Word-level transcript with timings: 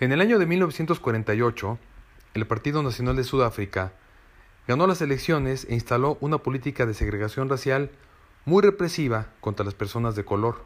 En 0.00 0.12
el 0.12 0.20
año 0.20 0.38
de 0.38 0.46
1948, 0.46 1.76
el 2.34 2.46
Partido 2.46 2.84
Nacional 2.84 3.16
de 3.16 3.24
Sudáfrica 3.24 3.94
ganó 4.68 4.86
las 4.86 5.02
elecciones 5.02 5.66
e 5.68 5.74
instaló 5.74 6.18
una 6.20 6.38
política 6.38 6.86
de 6.86 6.94
segregación 6.94 7.48
racial 7.48 7.90
muy 8.44 8.62
represiva 8.62 9.26
contra 9.40 9.64
las 9.64 9.74
personas 9.74 10.14
de 10.14 10.24
color. 10.24 10.62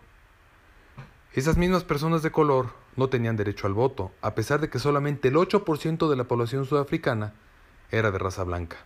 Esas 1.32 1.56
mismas 1.56 1.82
personas 1.82 2.22
de 2.22 2.30
color 2.30 2.74
no 2.96 3.08
tenían 3.08 3.38
derecho 3.38 3.66
al 3.66 3.72
voto, 3.72 4.12
a 4.20 4.34
pesar 4.34 4.60
de 4.60 4.68
que 4.68 4.78
solamente 4.78 5.28
el 5.28 5.36
8% 5.36 6.10
de 6.10 6.16
la 6.16 6.24
población 6.24 6.66
sudafricana 6.66 7.32
era 7.90 8.10
de 8.10 8.18
raza 8.18 8.44
blanca. 8.44 8.76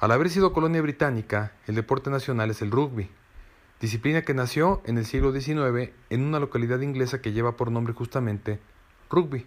Al 0.00 0.10
haber 0.10 0.30
sido 0.30 0.52
colonia 0.52 0.82
británica, 0.82 1.52
el 1.68 1.76
deporte 1.76 2.10
nacional 2.10 2.50
es 2.50 2.60
el 2.60 2.72
rugby, 2.72 3.08
disciplina 3.80 4.22
que 4.22 4.34
nació 4.34 4.82
en 4.84 4.98
el 4.98 5.06
siglo 5.06 5.30
XIX 5.30 5.92
en 6.10 6.24
una 6.24 6.40
localidad 6.40 6.80
inglesa 6.80 7.20
que 7.20 7.30
lleva 7.30 7.56
por 7.56 7.70
nombre 7.70 7.94
justamente 7.94 8.58
rugby. 9.12 9.46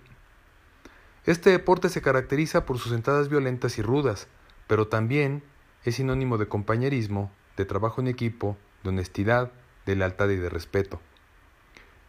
Este 1.25 1.49
deporte 1.49 1.89
se 1.89 2.01
caracteriza 2.01 2.65
por 2.65 2.77
sus 2.77 2.91
entradas 2.91 3.29
violentas 3.29 3.77
y 3.77 3.81
rudas, 3.81 4.27
pero 4.67 4.87
también 4.87 5.43
es 5.83 5.95
sinónimo 5.95 6.37
de 6.37 6.47
compañerismo, 6.47 7.31
de 7.57 7.65
trabajo 7.65 7.99
en 7.99 8.07
equipo, 8.07 8.57
de 8.83 8.89
honestidad, 8.89 9.51
de 9.85 9.95
lealtad 9.95 10.29
y 10.29 10.35
de 10.35 10.49
respeto. 10.49 11.01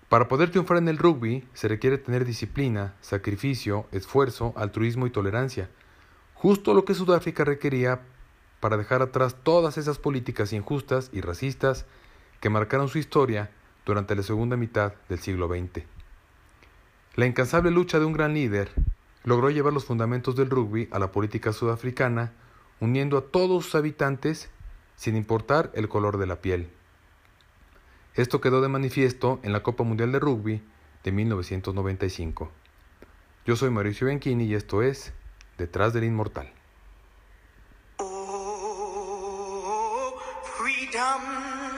Para 0.09 0.29
poder 0.29 0.51
triunfar 0.51 0.77
en 0.77 0.89
el 0.89 0.99
rugby 0.99 1.49
se 1.55 1.67
requiere 1.67 1.99
tener 1.99 2.25
disciplina, 2.25 2.95
sacrificio, 3.01 3.87
esfuerzo, 3.91 4.53
altruismo 4.57 5.07
y 5.07 5.11
tolerancia, 5.11 5.69
justo 6.35 6.75
lo 6.75 6.85
que 6.85 6.95
Sudáfrica 6.95 7.45
requería 7.45 8.03
para 8.61 8.77
dejar 8.77 9.03
atrás 9.03 9.37
todas 9.43 9.79
esas 9.79 9.99
políticas 9.99 10.53
injustas 10.53 11.11
y 11.13 11.23
racistas 11.23 11.87
que 12.41 12.51
marcaron 12.51 12.89
su 12.89 12.99
historia 12.99 13.51
durante 13.85 14.15
la 14.15 14.23
segunda 14.23 14.57
mitad 14.57 14.93
del 15.09 15.19
siglo 15.19 15.49
XX. 15.49 15.96
La 17.17 17.25
incansable 17.25 17.71
lucha 17.71 17.99
de 17.99 18.05
un 18.05 18.13
gran 18.13 18.35
líder 18.35 18.71
logró 19.25 19.49
llevar 19.49 19.73
los 19.73 19.87
fundamentos 19.87 20.37
del 20.37 20.51
rugby 20.51 20.87
a 20.93 20.99
la 20.99 21.13
política 21.13 21.55
sudafricana, 21.55 22.35
uniendo 22.79 23.17
a 23.17 23.23
todos 23.23 23.65
sus 23.65 23.75
habitantes 23.75 24.51
sin 24.97 25.17
importar 25.17 25.71
el 25.75 25.89
color 25.89 26.19
de 26.19 26.27
la 26.27 26.43
piel. 26.43 26.69
Esto 28.17 28.43
quedó 28.43 28.61
de 28.61 28.69
manifiesto 28.69 29.41
en 29.43 29.55
la 29.55 29.63
Copa 29.63 29.83
Mundial 29.83 30.13
de 30.13 30.19
Rugby 30.19 30.63
de 31.05 31.13
1995. 31.13 32.51
Yo 33.47 33.57
soy 33.57 33.71
Mauricio 33.71 34.09
Bianchini 34.09 34.45
y 34.45 34.55
esto 34.55 34.83
es 34.83 35.15
Detrás 35.57 35.95
del 35.95 36.05
Inmortal. 36.05 36.53
Oh, 37.99 38.61
freedom. 40.43 41.76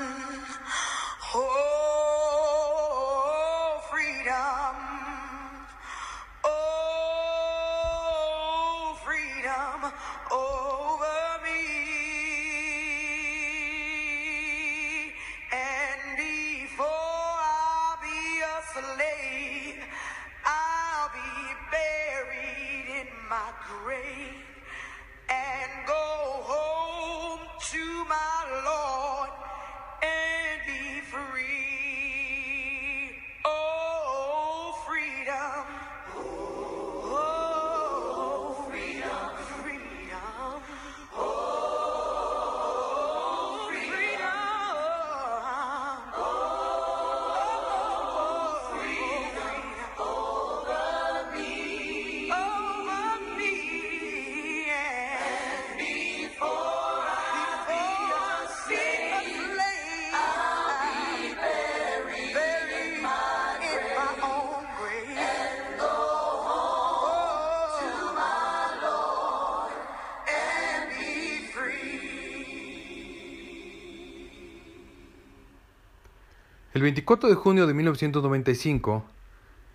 El 76.78 76.83
24 76.83 77.28
de 77.28 77.34
junio 77.34 77.66
de 77.66 77.74
1995 77.74 79.05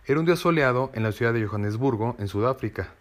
era 0.05 0.19
un 0.21 0.25
día 0.25 0.37
soleado 0.37 0.89
en 0.93 1.03
la 1.03 1.11
ciudad 1.11 1.33
de 1.33 1.45
Johannesburgo, 1.45 2.15
en 2.17 2.29
Sudáfrica. 2.29 2.93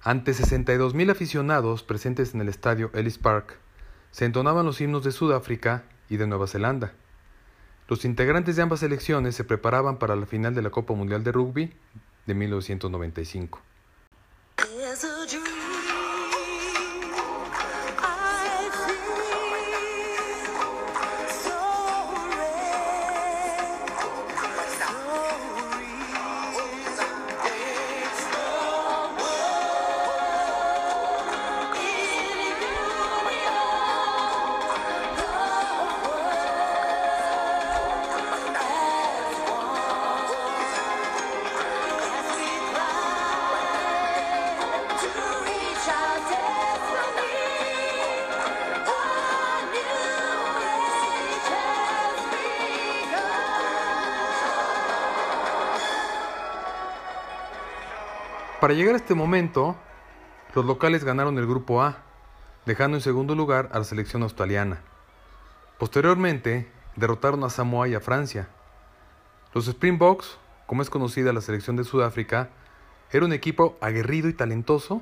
Ante 0.00 0.32
62.000 0.32 1.10
aficionados 1.10 1.82
presentes 1.82 2.32
en 2.32 2.40
el 2.40 2.48
estadio 2.48 2.90
Ellis 2.94 3.18
Park, 3.18 3.58
se 4.12 4.24
entonaban 4.24 4.64
los 4.64 4.80
himnos 4.80 5.04
de 5.04 5.12
Sudáfrica 5.12 5.84
y 6.08 6.16
de 6.16 6.26
Nueva 6.26 6.46
Zelanda. 6.46 6.94
Los 7.86 8.06
integrantes 8.06 8.56
de 8.56 8.62
ambas 8.62 8.80
selecciones 8.80 9.34
se 9.34 9.44
preparaban 9.44 9.98
para 9.98 10.16
la 10.16 10.24
final 10.24 10.54
de 10.54 10.62
la 10.62 10.70
Copa 10.70 10.94
Mundial 10.94 11.22
de 11.22 11.32
Rugby 11.32 11.74
de 12.24 12.34
1995. 12.34 13.60
Para 58.66 58.74
llegar 58.74 58.94
a 58.94 58.98
este 58.98 59.14
momento, 59.14 59.76
los 60.52 60.64
locales 60.64 61.04
ganaron 61.04 61.38
el 61.38 61.46
grupo 61.46 61.82
A, 61.82 61.98
dejando 62.64 62.96
en 62.96 63.00
segundo 63.00 63.36
lugar 63.36 63.68
a 63.70 63.78
la 63.78 63.84
selección 63.84 64.24
australiana. 64.24 64.80
Posteriormente, 65.78 66.68
derrotaron 66.96 67.44
a 67.44 67.48
Samoa 67.48 67.86
y 67.86 67.94
a 67.94 68.00
Francia. 68.00 68.48
Los 69.54 69.68
Springboks, 69.68 70.38
como 70.66 70.82
es 70.82 70.90
conocida 70.90 71.32
la 71.32 71.42
selección 71.42 71.76
de 71.76 71.84
Sudáfrica, 71.84 72.48
era 73.12 73.24
un 73.24 73.32
equipo 73.32 73.78
aguerrido 73.80 74.28
y 74.28 74.32
talentoso 74.32 75.00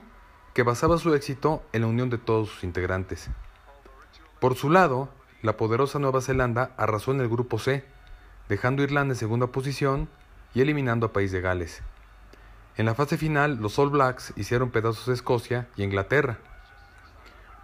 que 0.52 0.62
basaba 0.62 0.98
su 0.98 1.14
éxito 1.14 1.62
en 1.72 1.80
la 1.80 1.86
unión 1.86 2.10
de 2.10 2.18
todos 2.18 2.50
sus 2.50 2.64
integrantes. 2.64 3.30
Por 4.40 4.56
su 4.56 4.68
lado, 4.68 5.08
la 5.40 5.56
poderosa 5.56 5.98
Nueva 5.98 6.20
Zelanda 6.20 6.72
arrasó 6.76 7.12
en 7.12 7.22
el 7.22 7.30
grupo 7.30 7.58
C, 7.58 7.82
dejando 8.46 8.82
Irlanda 8.82 9.14
en 9.14 9.18
segunda 9.18 9.46
posición 9.46 10.10
y 10.52 10.60
eliminando 10.60 11.06
a 11.06 11.12
País 11.14 11.32
de 11.32 11.40
Gales. 11.40 11.82
En 12.76 12.86
la 12.86 12.94
fase 12.94 13.16
final, 13.16 13.58
los 13.60 13.78
All 13.78 13.90
Blacks 13.90 14.32
hicieron 14.36 14.70
pedazos 14.70 15.06
de 15.06 15.14
Escocia 15.14 15.68
y 15.76 15.84
Inglaterra. 15.84 16.38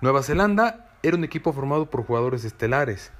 Nueva 0.00 0.22
Zelanda 0.22 0.88
era 1.02 1.16
un 1.16 1.24
equipo 1.24 1.52
formado 1.52 1.90
por 1.90 2.04
jugadores 2.04 2.44
estelares, 2.44 3.10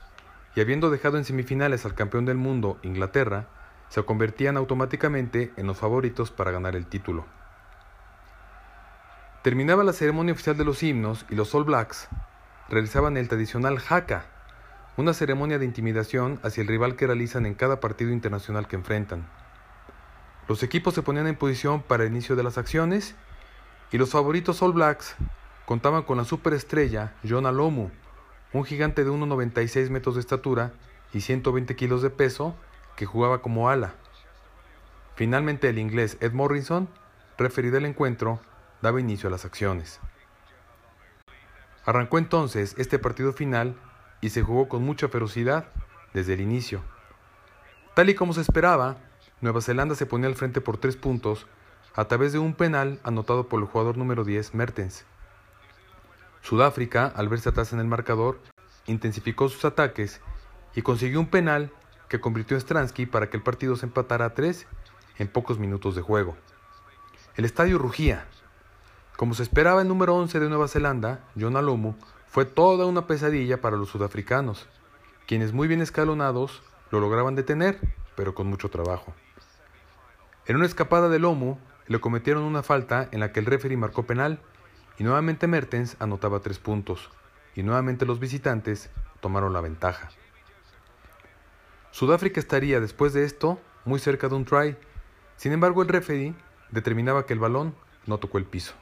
y 0.55 0.61
habiendo 0.61 0.91
dejado 0.91 1.19
en 1.19 1.25
semifinales 1.25 1.85
al 1.85 1.95
campeón 1.95 2.27
del 2.27 2.37
mundo, 2.37 2.79
Inglaterra, 2.83 3.49
se 3.89 4.03
convertían 4.05 4.57
automáticamente 4.57 5.53
en 5.57 5.67
los 5.67 5.79
favoritos 5.79 6.31
para 6.31 6.53
ganar 6.53 6.77
el 6.77 6.87
título. 6.87 7.27
Terminaba 9.43 9.83
la 9.83 9.93
ceremonia 9.93 10.35
oficial 10.35 10.57
de 10.57 10.65
los 10.65 10.83
himnos 10.85 11.27
y 11.29 11.35
los 11.35 11.53
All 11.57 11.65
Blacks 11.65 12.09
realizaban 12.69 13.17
el 13.17 13.27
tradicional 13.27 13.83
haka, 13.89 14.27
una 14.97 15.13
ceremonia 15.13 15.59
de 15.59 15.65
intimidación 15.65 16.39
hacia 16.45 16.61
el 16.61 16.69
rival 16.69 16.95
que 16.95 17.07
realizan 17.07 17.47
en 17.47 17.55
cada 17.55 17.81
partido 17.81 18.13
internacional 18.13 18.69
que 18.69 18.77
enfrentan. 18.77 19.27
Los 20.51 20.65
equipos 20.65 20.95
se 20.95 21.03
ponían 21.03 21.29
en 21.29 21.37
posición 21.37 21.81
para 21.81 22.03
el 22.03 22.11
inicio 22.11 22.35
de 22.35 22.43
las 22.43 22.59
acciones 22.59 23.15
y 23.93 23.99
los 23.99 24.11
favoritos 24.11 24.61
All 24.63 24.73
Blacks 24.73 25.15
contaban 25.65 26.03
con 26.03 26.17
la 26.17 26.25
superestrella 26.25 27.15
Jonah 27.23 27.53
Lomu, 27.53 27.91
un 28.53 28.65
gigante 28.65 29.05
de 29.05 29.13
1,96 29.13 29.91
metros 29.91 30.17
de 30.17 30.23
estatura 30.23 30.73
y 31.13 31.21
120 31.21 31.77
kilos 31.77 32.03
de 32.03 32.11
peso 32.11 32.57
que 32.97 33.07
jugaba 33.07 33.43
como 33.43 33.69
ala. 33.69 33.95
Finalmente 35.15 35.69
el 35.69 35.79
inglés 35.79 36.17
Ed 36.21 36.33
Morrison, 36.33 36.89
referí 37.39 37.71
del 37.71 37.87
encuentro, 37.87 38.41
daba 38.83 39.01
inicio 39.01 39.29
a 39.29 39.31
las 39.31 39.45
acciones. 39.45 40.01
Arrancó 41.85 42.19
entonces 42.19 42.75
este 42.77 42.99
partido 42.99 43.33
final 43.33 43.77
y 44.21 44.31
se 44.31 44.43
jugó 44.43 44.69
con 44.69 44.83
mucha 44.83 45.07
ferocidad 45.07 45.69
desde 46.13 46.35
el 46.35 46.41
inicio. 46.41 46.83
Tal 47.95 48.11
y 48.11 48.17
como 48.17 48.33
se 48.33 48.41
esperaba, 48.41 48.97
Nueva 49.41 49.63
Zelanda 49.63 49.95
se 49.95 50.05
ponía 50.05 50.29
al 50.29 50.35
frente 50.35 50.61
por 50.61 50.77
tres 50.77 50.97
puntos 50.97 51.47
a 51.95 52.05
través 52.05 52.33
de 52.33 52.39
un 52.39 52.53
penal 52.53 53.01
anotado 53.05 53.49
por 53.49 53.61
el 53.61 53.67
jugador 53.67 53.97
número 53.97 54.23
10, 54.23 54.55
Mertens. 54.55 55.07
Sudáfrica, 56.43 57.07
al 57.07 57.29
verse 57.31 57.49
atrás 57.49 57.73
en 57.73 57.81
el 57.81 57.87
marcador, 57.87 58.39
intensificó 58.87 59.49
sus 59.49 59.65
ataques 59.65 60.21
y 60.75 60.83
consiguió 60.83 61.21
un 61.21 61.29
penal 61.29 61.73
que 62.09 62.21
convirtió 62.21 62.57
a 62.57 62.61
Stransky 62.61 63.07
para 63.07 63.31
que 63.31 63.39
el 63.39 63.43
partido 63.43 63.77
se 63.77 63.87
empatara 63.87 64.27
a 64.27 64.35
tres 64.35 64.67
en 65.19 65.29
pocos 65.29 65.59
minutos 65.59 65.95
de 65.95 66.03
juego. 66.03 66.37
El 67.37 67.47
estadio 67.47 67.79
rugía. 67.79 68.27
Como 69.17 69.33
se 69.33 69.43
esperaba 69.43 69.81
el 69.81 69.89
número 69.89 70.17
11 70.17 70.39
de 70.39 70.49
Nueva 70.49 70.69
Zelanda, 70.69 71.21
John 71.39 71.57
Alomu, 71.57 71.95
fue 72.27 72.45
toda 72.45 72.85
una 72.85 73.07
pesadilla 73.07 73.61
para 73.61 73.77
los 73.77 73.89
sudafricanos, 73.89 74.69
quienes 75.27 75.53
muy 75.53 75.67
bien 75.67 75.81
escalonados 75.81 76.63
lo 76.91 77.01
lograban 77.01 77.37
detener, 77.37 77.79
pero 78.17 78.35
con 78.35 78.47
mucho 78.47 78.69
trabajo. 78.69 79.15
En 80.51 80.57
una 80.57 80.67
escapada 80.67 81.09
de 81.09 81.21
Lomu, 81.21 81.59
le 81.87 82.01
cometieron 82.01 82.43
una 82.43 82.65
falta 82.65 83.09
en 83.13 83.21
la 83.21 83.31
que 83.31 83.39
el 83.39 83.47
referee 83.47 83.77
marcó 83.77 84.05
penal 84.05 84.41
y 84.99 85.05
nuevamente 85.05 85.47
Mertens 85.47 85.97
anotaba 86.01 86.41
tres 86.41 86.59
puntos, 86.59 87.09
y 87.55 87.63
nuevamente 87.63 88.05
los 88.05 88.19
visitantes 88.19 88.91
tomaron 89.21 89.53
la 89.53 89.61
ventaja. 89.61 90.09
Sudáfrica 91.93 92.41
estaría 92.41 92.81
después 92.81 93.13
de 93.13 93.23
esto 93.23 93.61
muy 93.85 94.01
cerca 94.01 94.27
de 94.29 94.35
un 94.35 94.45
try, 94.45 94.77
sin 95.37 95.53
embargo 95.53 95.83
el 95.83 95.89
referee 95.89 96.35
determinaba 96.73 97.27
que 97.27 97.33
el 97.33 97.39
balón 97.39 97.77
no 98.07 98.19
tocó 98.19 98.39
el 98.39 98.45
piso. 98.45 98.75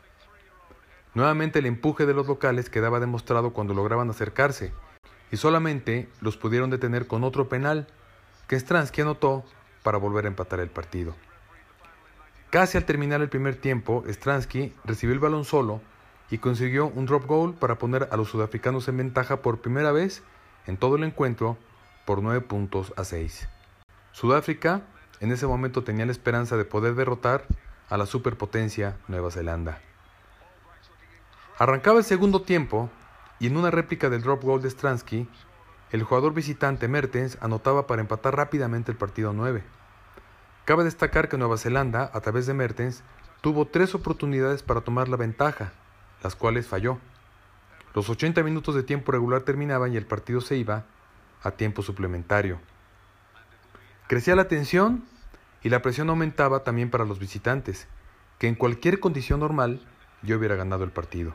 Nuevamente 1.12 1.58
el 1.58 1.66
empuje 1.66 2.06
de 2.06 2.14
los 2.14 2.26
locales 2.26 2.70
quedaba 2.70 2.98
demostrado 2.98 3.52
cuando 3.52 3.74
lograban 3.74 4.08
acercarse, 4.08 4.72
y 5.30 5.36
solamente 5.36 6.08
los 6.22 6.38
pudieron 6.38 6.70
detener 6.70 7.06
con 7.06 7.24
otro 7.24 7.50
penal 7.50 7.88
que 8.46 8.58
Stransky 8.58 9.02
anotó 9.02 9.44
para 9.82 9.98
volver 9.98 10.24
a 10.24 10.28
empatar 10.28 10.60
el 10.60 10.70
partido. 10.70 11.14
Casi 12.50 12.78
al 12.78 12.86
terminar 12.86 13.20
el 13.20 13.28
primer 13.28 13.56
tiempo, 13.56 14.04
Stransky 14.08 14.72
recibió 14.84 15.12
el 15.12 15.20
balón 15.20 15.44
solo 15.44 15.82
y 16.30 16.38
consiguió 16.38 16.86
un 16.86 17.04
drop 17.04 17.26
goal 17.26 17.54
para 17.54 17.76
poner 17.76 18.08
a 18.10 18.16
los 18.16 18.30
sudafricanos 18.30 18.88
en 18.88 18.96
ventaja 18.96 19.42
por 19.42 19.60
primera 19.60 19.92
vez 19.92 20.22
en 20.66 20.78
todo 20.78 20.96
el 20.96 21.04
encuentro 21.04 21.58
por 22.06 22.22
9 22.22 22.40
puntos 22.40 22.94
a 22.96 23.04
6. 23.04 23.48
Sudáfrica 24.12 24.80
en 25.20 25.30
ese 25.30 25.46
momento 25.46 25.84
tenía 25.84 26.06
la 26.06 26.12
esperanza 26.12 26.56
de 26.56 26.64
poder 26.64 26.94
derrotar 26.94 27.44
a 27.90 27.98
la 27.98 28.06
superpotencia 28.06 28.96
Nueva 29.08 29.30
Zelanda. 29.30 29.80
Arrancaba 31.58 31.98
el 31.98 32.04
segundo 32.04 32.42
tiempo 32.42 32.88
y 33.40 33.48
en 33.48 33.58
una 33.58 33.70
réplica 33.70 34.08
del 34.08 34.22
drop 34.22 34.42
goal 34.42 34.62
de 34.62 34.70
Stransky, 34.70 35.28
el 35.90 36.02
jugador 36.02 36.32
visitante 36.32 36.88
Mertens 36.88 37.36
anotaba 37.42 37.86
para 37.86 38.00
empatar 38.00 38.36
rápidamente 38.36 38.90
el 38.90 38.96
partido 38.96 39.34
9. 39.34 39.62
Cabe 40.68 40.84
destacar 40.84 41.30
que 41.30 41.38
Nueva 41.38 41.56
Zelanda, 41.56 42.10
a 42.12 42.20
través 42.20 42.44
de 42.44 42.52
Mertens, 42.52 43.02
tuvo 43.40 43.64
tres 43.68 43.94
oportunidades 43.94 44.62
para 44.62 44.82
tomar 44.82 45.08
la 45.08 45.16
ventaja, 45.16 45.72
las 46.22 46.36
cuales 46.36 46.66
falló. 46.66 46.98
Los 47.94 48.10
80 48.10 48.42
minutos 48.42 48.74
de 48.74 48.82
tiempo 48.82 49.10
regular 49.10 49.40
terminaban 49.44 49.94
y 49.94 49.96
el 49.96 50.04
partido 50.04 50.42
se 50.42 50.56
iba 50.56 50.84
a 51.42 51.52
tiempo 51.52 51.80
suplementario. 51.80 52.60
Crecía 54.08 54.36
la 54.36 54.46
tensión 54.46 55.04
y 55.62 55.70
la 55.70 55.80
presión 55.80 56.10
aumentaba 56.10 56.64
también 56.64 56.90
para 56.90 57.06
los 57.06 57.18
visitantes, 57.18 57.88
que 58.38 58.46
en 58.46 58.54
cualquier 58.54 59.00
condición 59.00 59.40
normal 59.40 59.80
yo 60.22 60.36
hubiera 60.36 60.54
ganado 60.54 60.84
el 60.84 60.90
partido. 60.90 61.32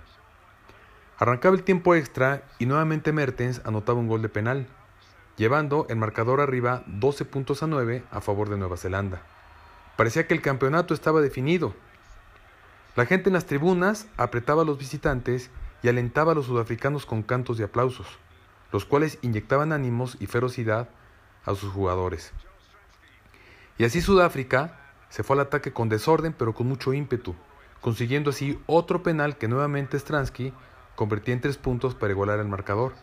Arrancaba 1.18 1.56
el 1.56 1.64
tiempo 1.64 1.96
extra 1.96 2.44
y 2.60 2.68
nuevamente 2.68 3.12
Mertens 3.12 3.64
anotaba 3.66 3.98
un 3.98 4.08
gol 4.08 4.22
de 4.22 4.30
penal, 4.30 4.68
llevando 5.38 5.86
el 5.90 5.98
marcador 5.98 6.42
arriba 6.42 6.84
12 6.88 7.26
puntos 7.26 7.64
a 7.64 7.68
9 7.68 8.04
a 8.12 8.22
favor 8.22 8.50
de 8.50 8.58
Nueva 8.58 8.78
Zelanda. 8.78 9.22
Parecía 9.96 10.28
que 10.28 10.34
el 10.34 10.42
campeonato 10.42 10.94
estaba 10.94 11.22
definido. 11.22 11.74
La 12.96 13.06
gente 13.06 13.30
en 13.30 13.34
las 13.34 13.46
tribunas 13.46 14.08
apretaba 14.18 14.62
a 14.62 14.66
los 14.66 14.78
visitantes 14.78 15.50
y 15.82 15.90
alentaba 15.90 16.32
a 16.32 16.36
los 16.36 16.46
sudafricanos 16.46 17.06
con 17.06 17.24
cantos 17.24 17.60
y 17.60 17.64
aplausos, 17.64 18.08
los 18.72 18.86
cuales 18.86 19.20
inyectaban 19.22 19.72
ánimos 19.72 20.18
y 20.20 20.28
ferocidad 20.28 20.90
a 21.46 21.56
sus 21.56 21.72
jugadores. 21.72 22.32
Y 23.78 23.86
así 23.86 24.02
Sudáfrica 24.02 24.80
se 25.10 25.24
fue 25.24 25.36
al 25.36 25.42
ataque 25.42 25.74
con 25.74 25.90
desorden 25.90 26.34
pero 26.34 26.54
con 26.54 26.68
mucho 26.68 26.94
ímpetu, 26.94 27.36
consiguiendo 27.82 28.30
así 28.30 28.60
otro 28.66 29.04
penal 29.04 29.38
que 29.38 29.48
nuevamente 29.48 29.98
Stransky 29.98 30.54
convertía 30.96 31.34
en 31.34 31.42
tres 31.42 31.58
puntos 31.58 31.96
para 31.96 32.14
igualar 32.14 32.40
el 32.40 32.48
marcador. 32.48 32.94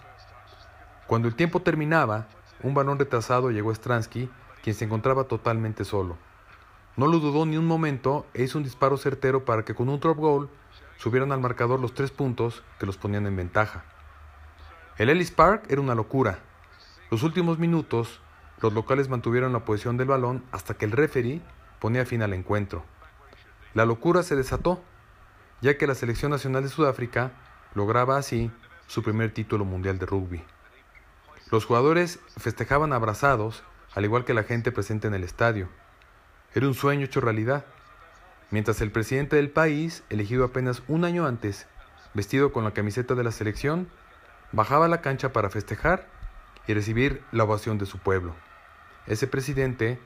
Cuando 1.10 1.26
el 1.26 1.34
tiempo 1.34 1.60
terminaba, 1.60 2.28
un 2.62 2.72
balón 2.72 2.96
retrasado 2.96 3.50
llegó 3.50 3.72
a 3.72 3.74
Stransky, 3.74 4.30
quien 4.62 4.76
se 4.76 4.84
encontraba 4.84 5.24
totalmente 5.24 5.84
solo. 5.84 6.16
No 6.96 7.08
lo 7.08 7.18
dudó 7.18 7.46
ni 7.46 7.56
un 7.56 7.66
momento 7.66 8.28
e 8.32 8.44
hizo 8.44 8.58
un 8.58 8.62
disparo 8.62 8.96
certero 8.96 9.44
para 9.44 9.64
que 9.64 9.74
con 9.74 9.88
un 9.88 9.98
drop 9.98 10.18
goal 10.18 10.48
subieran 10.98 11.32
al 11.32 11.40
marcador 11.40 11.80
los 11.80 11.94
tres 11.94 12.12
puntos 12.12 12.62
que 12.78 12.86
los 12.86 12.96
ponían 12.96 13.26
en 13.26 13.34
ventaja. 13.34 13.82
El 14.98 15.08
Ellis 15.08 15.32
Park 15.32 15.64
era 15.68 15.80
una 15.80 15.96
locura. 15.96 16.38
Los 17.10 17.24
últimos 17.24 17.58
minutos, 17.58 18.20
los 18.60 18.72
locales 18.72 19.08
mantuvieron 19.08 19.52
la 19.52 19.64
posición 19.64 19.96
del 19.96 20.06
balón 20.06 20.44
hasta 20.52 20.74
que 20.74 20.84
el 20.84 20.92
referee 20.92 21.42
ponía 21.80 22.06
fin 22.06 22.22
al 22.22 22.34
encuentro. 22.34 22.84
La 23.74 23.84
locura 23.84 24.22
se 24.22 24.36
desató, 24.36 24.80
ya 25.60 25.76
que 25.76 25.88
la 25.88 25.96
selección 25.96 26.30
nacional 26.30 26.62
de 26.62 26.68
Sudáfrica 26.68 27.32
lograba 27.74 28.16
así 28.16 28.52
su 28.86 29.02
primer 29.02 29.34
título 29.34 29.64
mundial 29.64 29.98
de 29.98 30.06
rugby. 30.06 30.44
Los 31.50 31.64
jugadores 31.64 32.20
festejaban 32.37 32.93
abrazados, 32.93 33.64
al 33.94 34.05
igual 34.05 34.25
que 34.25 34.35
la 34.35 34.44
gente 34.44 34.70
presente 34.70 35.08
en 35.08 35.14
el 35.14 35.25
estadio. 35.25 35.69
Era 36.55 36.69
un 36.69 36.75
sueño 36.75 37.06
hecho 37.06 37.20
realidad. 37.20 37.64
Mientras 38.50 38.81
el 38.81 38.93
presidente 38.93 39.35
del 39.35 39.50
país, 39.50 40.05
elegido 40.11 40.44
apenas 40.44 40.82
un 40.87 41.05
año 41.05 41.26
antes, 41.26 41.67
vestido 42.14 42.52
con 42.52 42.62
la 42.62 42.70
camiseta 42.70 43.17
de 43.17 43.25
la 43.25 43.32
selección, 43.32 43.88
bajaba 44.52 44.85
a 44.87 44.88
la 44.88 45.00
cancha 45.00 45.32
para 45.32 45.50
festejar 45.50 46.06
y 46.69 46.75
recibir 46.75 47.25
la 47.32 47.44
ovación 47.44 47.79
de 47.79 47.87
su 47.87 47.99
pueblo. 47.99 48.35
Ese 49.06 49.26
presidente 49.26 49.99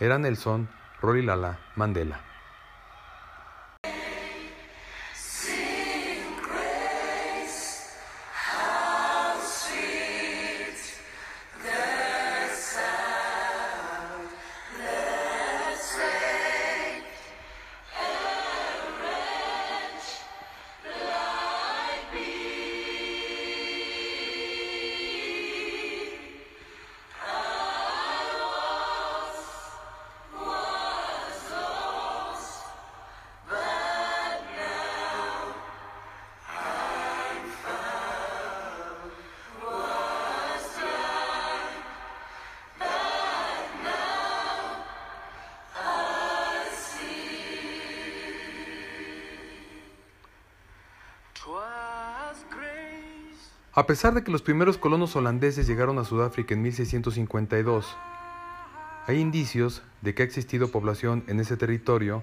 era 0.00 0.18
Nelson 0.18 0.68
Rolihlahla 1.00 1.60
Mandela. 1.76 2.29
A 53.80 53.86
pesar 53.86 54.12
de 54.12 54.22
que 54.22 54.30
los 54.30 54.42
primeros 54.42 54.76
colonos 54.76 55.16
holandeses 55.16 55.66
llegaron 55.66 55.98
a 55.98 56.04
Sudáfrica 56.04 56.52
en 56.52 56.60
1652, 56.60 57.96
hay 59.06 59.18
indicios 59.18 59.80
de 60.02 60.14
que 60.14 60.20
ha 60.20 60.26
existido 60.26 60.70
población 60.70 61.24
en 61.28 61.40
ese 61.40 61.56
territorio 61.56 62.22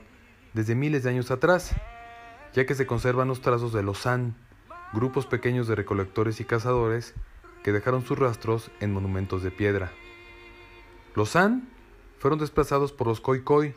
desde 0.54 0.76
miles 0.76 1.02
de 1.02 1.10
años 1.10 1.32
atrás, 1.32 1.72
ya 2.54 2.68
que 2.68 2.76
se 2.76 2.86
conservan 2.86 3.28
los 3.28 3.42
trazos 3.42 3.74
de 3.74 3.82
los 3.82 3.98
San, 3.98 4.36
grupos 4.94 5.26
pequeños 5.26 5.68
de 5.68 5.74
recolectores 5.74 6.40
y 6.42 6.46
cazadores 6.46 7.16
que 7.64 7.72
dejaron 7.72 8.06
sus 8.06 8.20
rastros 8.20 8.70
en 8.80 8.94
monumentos 8.94 9.42
de 9.42 9.50
piedra. 9.50 9.92
Los 11.16 11.30
San 11.30 11.68
fueron 12.20 12.38
desplazados 12.38 12.92
por 12.92 13.08
los 13.08 13.20
Khoikhoi, 13.20 13.74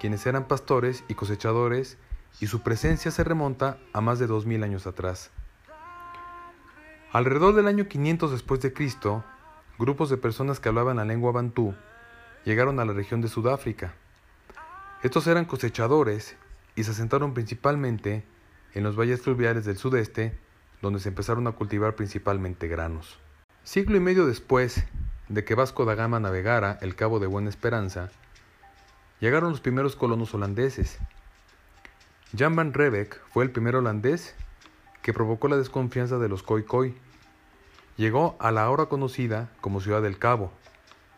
quienes 0.00 0.26
eran 0.26 0.48
pastores 0.48 1.04
y 1.06 1.14
cosechadores, 1.14 1.96
y 2.40 2.48
su 2.48 2.62
presencia 2.62 3.12
se 3.12 3.22
remonta 3.22 3.78
a 3.92 4.00
más 4.00 4.18
de 4.18 4.26
2000 4.26 4.64
años 4.64 4.88
atrás. 4.88 5.30
Alrededor 7.12 7.56
del 7.56 7.66
año 7.66 7.88
500 7.88 8.30
después 8.30 8.60
de 8.60 8.72
Cristo, 8.72 9.24
grupos 9.80 10.10
de 10.10 10.16
personas 10.16 10.60
que 10.60 10.68
hablaban 10.68 10.98
la 10.98 11.04
lengua 11.04 11.32
bantú 11.32 11.74
llegaron 12.44 12.78
a 12.78 12.84
la 12.84 12.92
región 12.92 13.20
de 13.20 13.26
Sudáfrica. 13.26 13.94
Estos 15.02 15.26
eran 15.26 15.44
cosechadores 15.44 16.36
y 16.76 16.84
se 16.84 16.92
asentaron 16.92 17.34
principalmente 17.34 18.22
en 18.74 18.84
los 18.84 18.96
valles 18.96 19.22
fluviales 19.22 19.64
del 19.64 19.76
sudeste, 19.76 20.38
donde 20.82 21.00
se 21.00 21.08
empezaron 21.08 21.48
a 21.48 21.52
cultivar 21.52 21.96
principalmente 21.96 22.68
granos. 22.68 23.18
Siglo 23.64 23.96
y 23.96 24.00
medio 24.00 24.24
después 24.24 24.84
de 25.28 25.44
que 25.44 25.56
Vasco 25.56 25.84
da 25.84 25.96
Gama 25.96 26.20
navegara 26.20 26.78
el 26.80 26.94
Cabo 26.94 27.18
de 27.18 27.26
Buena 27.26 27.48
Esperanza, 27.48 28.12
llegaron 29.18 29.50
los 29.50 29.60
primeros 29.60 29.96
colonos 29.96 30.32
holandeses. 30.32 31.00
Jan 32.38 32.54
van 32.54 32.72
Riebeck 32.72 33.20
fue 33.32 33.42
el 33.42 33.50
primer 33.50 33.74
holandés 33.74 34.36
que 35.02 35.12
provocó 35.12 35.48
la 35.48 35.56
desconfianza 35.56 36.18
de 36.18 36.28
los 36.28 36.42
Khoikhoi. 36.42 36.94
Llegó 37.96 38.36
a 38.38 38.50
la 38.50 38.64
ahora 38.64 38.86
conocida 38.86 39.50
como 39.60 39.80
Ciudad 39.80 40.02
del 40.02 40.18
Cabo, 40.18 40.52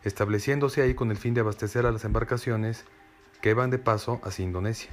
estableciéndose 0.02 0.82
ahí 0.82 0.94
con 0.94 1.10
el 1.10 1.16
fin 1.16 1.34
de 1.34 1.40
abastecer 1.40 1.86
a 1.86 1.92
las 1.92 2.04
embarcaciones 2.04 2.84
que 3.40 3.50
iban 3.50 3.70
de 3.70 3.78
paso 3.78 4.20
hacia 4.24 4.44
Indonesia. 4.44 4.90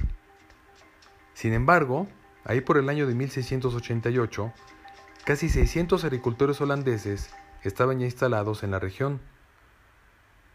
Sin 1.33 1.53
embargo, 1.53 2.07
ahí 2.43 2.61
por 2.61 2.77
el 2.77 2.89
año 2.89 3.07
de 3.07 3.15
1688, 3.15 4.51
casi 5.25 5.49
600 5.49 6.03
agricultores 6.03 6.59
holandeses 6.61 7.31
estaban 7.63 7.99
ya 7.99 8.05
instalados 8.05 8.63
en 8.63 8.71
la 8.71 8.79
región. 8.79 9.19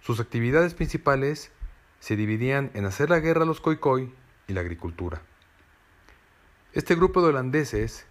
Sus 0.00 0.20
actividades 0.20 0.74
principales 0.74 1.52
se 2.00 2.16
dividían 2.16 2.70
en 2.74 2.84
hacer 2.84 3.10
la 3.10 3.20
guerra 3.20 3.42
a 3.42 3.46
los 3.46 3.60
Khoikhoi 3.60 4.12
y 4.46 4.52
la 4.52 4.60
agricultura. 4.60 5.22
Este 6.72 6.94
grupo 6.96 7.22
de 7.22 7.28
holandeses 7.28 8.06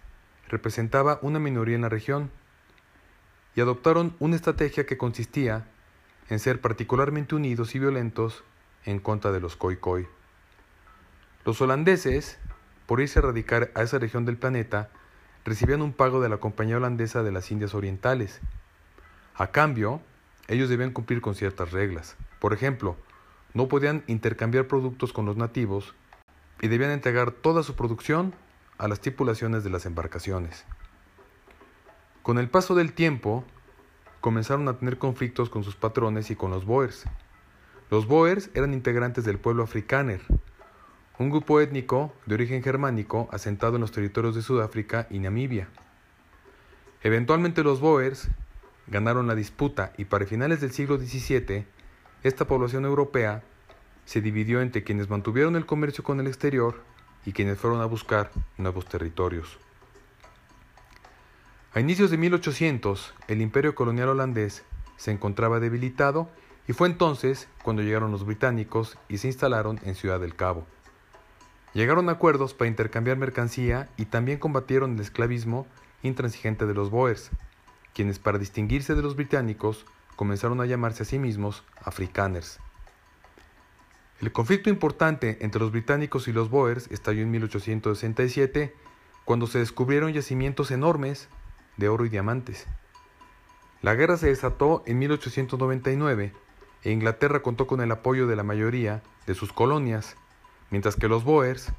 representaba 0.48 1.18
una 1.22 1.38
minoría 1.38 1.76
en 1.76 1.82
la 1.82 1.88
región 1.88 2.30
y 3.54 3.60
adoptaron 3.60 4.16
una 4.18 4.36
estrategia 4.36 4.86
que 4.86 4.98
consistía 4.98 5.66
en 6.28 6.38
ser 6.38 6.60
particularmente 6.60 7.34
unidos 7.34 7.74
y 7.74 7.78
violentos 7.78 8.44
en 8.84 8.98
contra 8.98 9.32
de 9.32 9.40
los 9.40 9.56
Khoikhoi. 9.56 10.08
Los 11.44 11.60
holandeses, 11.60 12.38
por 12.86 13.00
irse 13.00 13.18
a 13.18 13.22
radicar 13.22 13.70
a 13.74 13.82
esa 13.82 13.98
región 13.98 14.24
del 14.24 14.36
planeta, 14.36 14.90
recibían 15.44 15.82
un 15.82 15.92
pago 15.92 16.20
de 16.20 16.28
la 16.28 16.38
Compañía 16.38 16.78
Holandesa 16.78 17.22
de 17.22 17.32
las 17.32 17.50
Indias 17.50 17.74
Orientales. 17.74 18.40
A 19.34 19.48
cambio, 19.48 20.00
ellos 20.48 20.68
debían 20.68 20.92
cumplir 20.92 21.20
con 21.20 21.34
ciertas 21.34 21.72
reglas. 21.72 22.16
Por 22.40 22.52
ejemplo, 22.52 22.96
no 23.52 23.68
podían 23.68 24.04
intercambiar 24.06 24.66
productos 24.66 25.12
con 25.12 25.26
los 25.26 25.36
nativos 25.36 25.94
y 26.60 26.68
debían 26.68 26.90
entregar 26.90 27.30
toda 27.30 27.62
su 27.62 27.74
producción 27.74 28.34
a 28.84 28.88
las 28.88 29.00
tripulaciones 29.00 29.64
de 29.64 29.70
las 29.70 29.86
embarcaciones. 29.86 30.66
Con 32.22 32.38
el 32.38 32.50
paso 32.50 32.74
del 32.74 32.92
tiempo, 32.92 33.42
comenzaron 34.20 34.68
a 34.68 34.78
tener 34.78 34.98
conflictos 34.98 35.48
con 35.48 35.64
sus 35.64 35.74
patrones 35.74 36.30
y 36.30 36.36
con 36.36 36.50
los 36.50 36.66
Boers. 36.66 37.04
Los 37.90 38.06
Boers 38.06 38.50
eran 38.52 38.74
integrantes 38.74 39.24
del 39.24 39.38
pueblo 39.38 39.62
afrikaner, 39.62 40.20
un 41.18 41.30
grupo 41.30 41.62
étnico 41.62 42.12
de 42.26 42.34
origen 42.34 42.62
germánico 42.62 43.26
asentado 43.32 43.76
en 43.76 43.80
los 43.80 43.90
territorios 43.90 44.34
de 44.34 44.42
Sudáfrica 44.42 45.06
y 45.08 45.18
Namibia. 45.18 45.68
Eventualmente 47.02 47.62
los 47.62 47.80
Boers 47.80 48.28
ganaron 48.86 49.26
la 49.26 49.34
disputa 49.34 49.94
y 49.96 50.04
para 50.04 50.26
finales 50.26 50.60
del 50.60 50.72
siglo 50.72 50.98
XVII, 50.98 51.64
esta 52.22 52.46
población 52.46 52.84
europea 52.84 53.42
se 54.04 54.20
dividió 54.20 54.60
entre 54.60 54.84
quienes 54.84 55.08
mantuvieron 55.08 55.56
el 55.56 55.64
comercio 55.64 56.04
con 56.04 56.20
el 56.20 56.26
exterior 56.26 56.82
y 57.24 57.32
quienes 57.32 57.58
fueron 57.58 57.80
a 57.80 57.86
buscar 57.86 58.30
nuevos 58.58 58.86
territorios. 58.86 59.58
A 61.72 61.80
inicios 61.80 62.10
de 62.10 62.18
1800, 62.18 63.14
el 63.28 63.40
imperio 63.40 63.74
colonial 63.74 64.10
holandés 64.10 64.64
se 64.96 65.10
encontraba 65.10 65.60
debilitado 65.60 66.28
y 66.68 66.72
fue 66.72 66.88
entonces 66.88 67.48
cuando 67.62 67.82
llegaron 67.82 68.12
los 68.12 68.24
británicos 68.24 68.96
y 69.08 69.18
se 69.18 69.26
instalaron 69.26 69.80
en 69.84 69.94
Ciudad 69.94 70.20
del 70.20 70.36
Cabo. 70.36 70.66
Llegaron 71.72 72.08
a 72.08 72.12
acuerdos 72.12 72.54
para 72.54 72.68
intercambiar 72.68 73.16
mercancía 73.16 73.88
y 73.96 74.04
también 74.04 74.38
combatieron 74.38 74.94
el 74.94 75.00
esclavismo 75.00 75.66
intransigente 76.02 76.66
de 76.66 76.74
los 76.74 76.90
Boers, 76.90 77.30
quienes 77.92 78.20
para 78.20 78.38
distinguirse 78.38 78.94
de 78.94 79.02
los 79.02 79.16
británicos 79.16 79.84
comenzaron 80.14 80.60
a 80.60 80.66
llamarse 80.66 81.02
a 81.02 81.06
sí 81.06 81.18
mismos 81.18 81.64
afrikaners. 81.82 82.60
El 84.20 84.32
conflicto 84.32 84.70
importante 84.70 85.38
entre 85.40 85.60
los 85.60 85.72
británicos 85.72 86.28
y 86.28 86.32
los 86.32 86.50
Boers 86.50 86.90
estalló 86.90 87.22
en 87.22 87.30
1867, 87.30 88.74
cuando 89.24 89.46
se 89.46 89.58
descubrieron 89.58 90.12
yacimientos 90.12 90.70
enormes 90.70 91.28
de 91.76 91.88
oro 91.88 92.04
y 92.04 92.08
diamantes. 92.08 92.66
La 93.82 93.94
guerra 93.94 94.16
se 94.16 94.28
desató 94.28 94.82
en 94.86 94.98
1899 94.98 96.32
e 96.84 96.90
Inglaterra 96.90 97.42
contó 97.42 97.66
con 97.66 97.80
el 97.80 97.90
apoyo 97.90 98.26
de 98.26 98.36
la 98.36 98.42
mayoría 98.42 99.02
de 99.26 99.34
sus 99.34 99.52
colonias, 99.52 100.16
mientras 100.70 100.96
que 100.96 101.08
los 101.08 101.24
Boers 101.24 101.72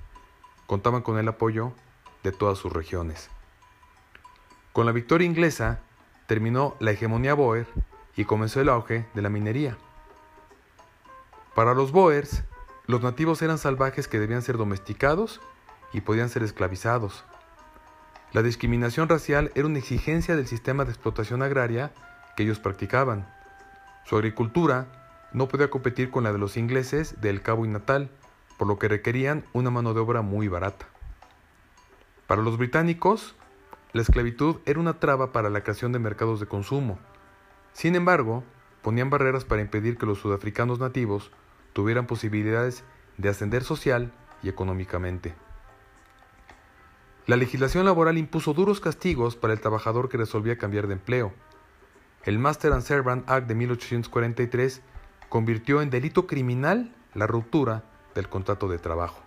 contaban 0.66 1.04
con 1.04 1.20
el 1.20 1.28
apoyo 1.28 1.74
de 2.24 2.32
todas 2.32 2.58
sus 2.58 2.74
regiones. 2.74 3.30
Con 4.74 4.86
la 4.86 4.92
victoria 4.92 5.28
inglesa 5.28 5.80
terminó 6.28 6.76
la 6.80 6.92
hegemonía 6.92 7.36
Boer 7.36 7.68
y 8.16 8.26
comenzó 8.26 8.62
el 8.62 8.70
auge 8.70 9.06
de 9.14 9.22
la 9.22 9.30
minería. 9.30 9.78
Para 11.56 11.74
los 11.74 11.94
Boers, 11.94 12.44
los 12.86 13.02
nativos 13.02 13.42
eran 13.42 13.58
salvajes 13.58 14.10
que 14.10 14.20
debían 14.20 14.42
ser 14.42 14.58
domesticados 14.58 15.40
y 15.94 16.02
podían 16.02 16.28
ser 16.28 16.44
esclavizados. 16.44 17.24
La 18.34 18.44
discriminación 18.44 19.08
racial 19.08 19.54
era 19.56 19.66
una 19.66 19.80
exigencia 19.80 20.36
del 20.36 20.48
sistema 20.48 20.84
de 20.84 20.92
explotación 20.92 21.42
agraria 21.42 21.94
que 22.36 22.44
ellos 22.44 22.60
practicaban. 22.60 23.26
Su 24.04 24.18
agricultura 24.18 25.30
no 25.32 25.48
podía 25.48 25.70
competir 25.70 26.12
con 26.12 26.26
la 26.26 26.34
de 26.34 26.40
los 26.40 26.58
ingleses 26.58 27.22
del 27.22 27.42
Cabo 27.42 27.64
y 27.66 27.70
Natal, 27.70 28.10
por 28.58 28.68
lo 28.68 28.78
que 28.78 28.90
requerían 28.90 29.46
una 29.54 29.70
mano 29.70 29.94
de 29.94 30.02
obra 30.02 30.22
muy 30.22 30.50
barata. 30.50 30.88
Para 32.28 32.42
los 32.42 32.58
británicos, 32.58 33.34
la 33.94 34.02
esclavitud 34.02 34.58
era 34.66 34.82
una 34.82 35.00
traba 35.00 35.32
para 35.32 35.50
la 35.50 35.62
creación 35.62 35.94
de 35.94 36.00
mercados 36.00 36.42
de 36.42 36.48
consumo. 36.48 37.00
Sin 37.72 37.96
embargo, 37.96 38.44
ponían 38.82 39.10
barreras 39.10 39.46
para 39.46 39.62
impedir 39.62 39.98
que 39.98 40.06
los 40.06 40.20
sudafricanos 40.20 40.80
nativos 40.80 41.32
tuvieran 41.76 42.08
posibilidades 42.08 42.86
de 43.18 43.28
ascender 43.28 43.66
social 43.66 44.14
y 44.42 44.48
económicamente. 44.48 45.36
La 47.28 47.36
legislación 47.36 47.84
laboral 47.84 48.18
impuso 48.18 48.54
duros 48.54 48.80
castigos 48.80 49.36
para 49.36 49.52
el 49.52 49.60
trabajador 49.60 50.08
que 50.08 50.16
resolvía 50.16 50.58
cambiar 50.58 50.88
de 50.88 50.94
empleo. 50.94 51.34
El 52.24 52.40
Master 52.40 52.72
and 52.72 52.82
Servant 52.82 53.30
Act 53.30 53.48
de 53.48 53.56
1843 53.56 54.82
convirtió 55.28 55.82
en 55.82 55.90
delito 55.90 56.28
criminal 56.28 56.96
la 57.14 57.28
ruptura 57.28 57.84
del 58.16 58.30
contrato 58.30 58.70
de 58.70 58.80
trabajo. 58.80 59.22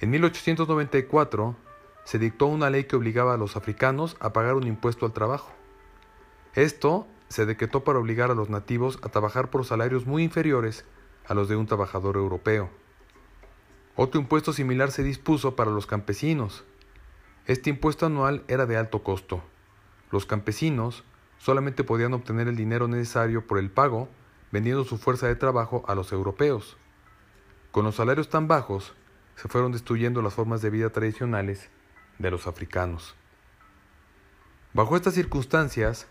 En 0.00 0.10
1894 0.10 1.54
se 2.02 2.18
dictó 2.18 2.46
una 2.46 2.70
ley 2.70 2.84
que 2.84 2.96
obligaba 2.96 3.34
a 3.34 3.38
los 3.38 3.56
africanos 3.56 4.16
a 4.18 4.32
pagar 4.32 4.54
un 4.54 4.66
impuesto 4.66 5.06
al 5.06 5.12
trabajo. 5.12 5.52
Esto 6.54 7.06
se 7.28 7.46
decretó 7.46 7.84
para 7.84 8.00
obligar 8.00 8.32
a 8.32 8.34
los 8.34 8.50
nativos 8.50 8.98
a 9.02 9.10
trabajar 9.10 9.50
por 9.50 9.64
salarios 9.64 10.06
muy 10.06 10.24
inferiores 10.24 10.84
a 11.26 11.34
los 11.34 11.48
de 11.48 11.56
un 11.56 11.66
trabajador 11.66 12.16
europeo. 12.16 12.70
Otro 13.96 14.20
impuesto 14.20 14.52
similar 14.52 14.90
se 14.90 15.02
dispuso 15.02 15.56
para 15.56 15.70
los 15.70 15.86
campesinos. 15.86 16.64
Este 17.46 17.70
impuesto 17.70 18.06
anual 18.06 18.44
era 18.48 18.66
de 18.66 18.76
alto 18.76 19.02
costo. 19.02 19.42
Los 20.10 20.26
campesinos 20.26 21.04
solamente 21.38 21.84
podían 21.84 22.14
obtener 22.14 22.48
el 22.48 22.56
dinero 22.56 22.88
necesario 22.88 23.46
por 23.46 23.58
el 23.58 23.70
pago 23.70 24.08
vendiendo 24.54 24.84
su 24.84 24.98
fuerza 24.98 25.26
de 25.26 25.34
trabajo 25.34 25.84
a 25.88 25.96
los 25.96 26.12
europeos. 26.12 26.76
Con 27.72 27.84
los 27.84 27.96
salarios 27.96 28.28
tan 28.28 28.46
bajos, 28.46 28.94
se 29.34 29.48
fueron 29.48 29.72
destruyendo 29.72 30.22
las 30.22 30.34
formas 30.34 30.62
de 30.62 30.70
vida 30.70 30.90
tradicionales 30.90 31.70
de 32.20 32.30
los 32.30 32.46
africanos. 32.46 33.16
Bajo 34.72 34.94
estas 34.94 35.14
circunstancias, 35.14 36.06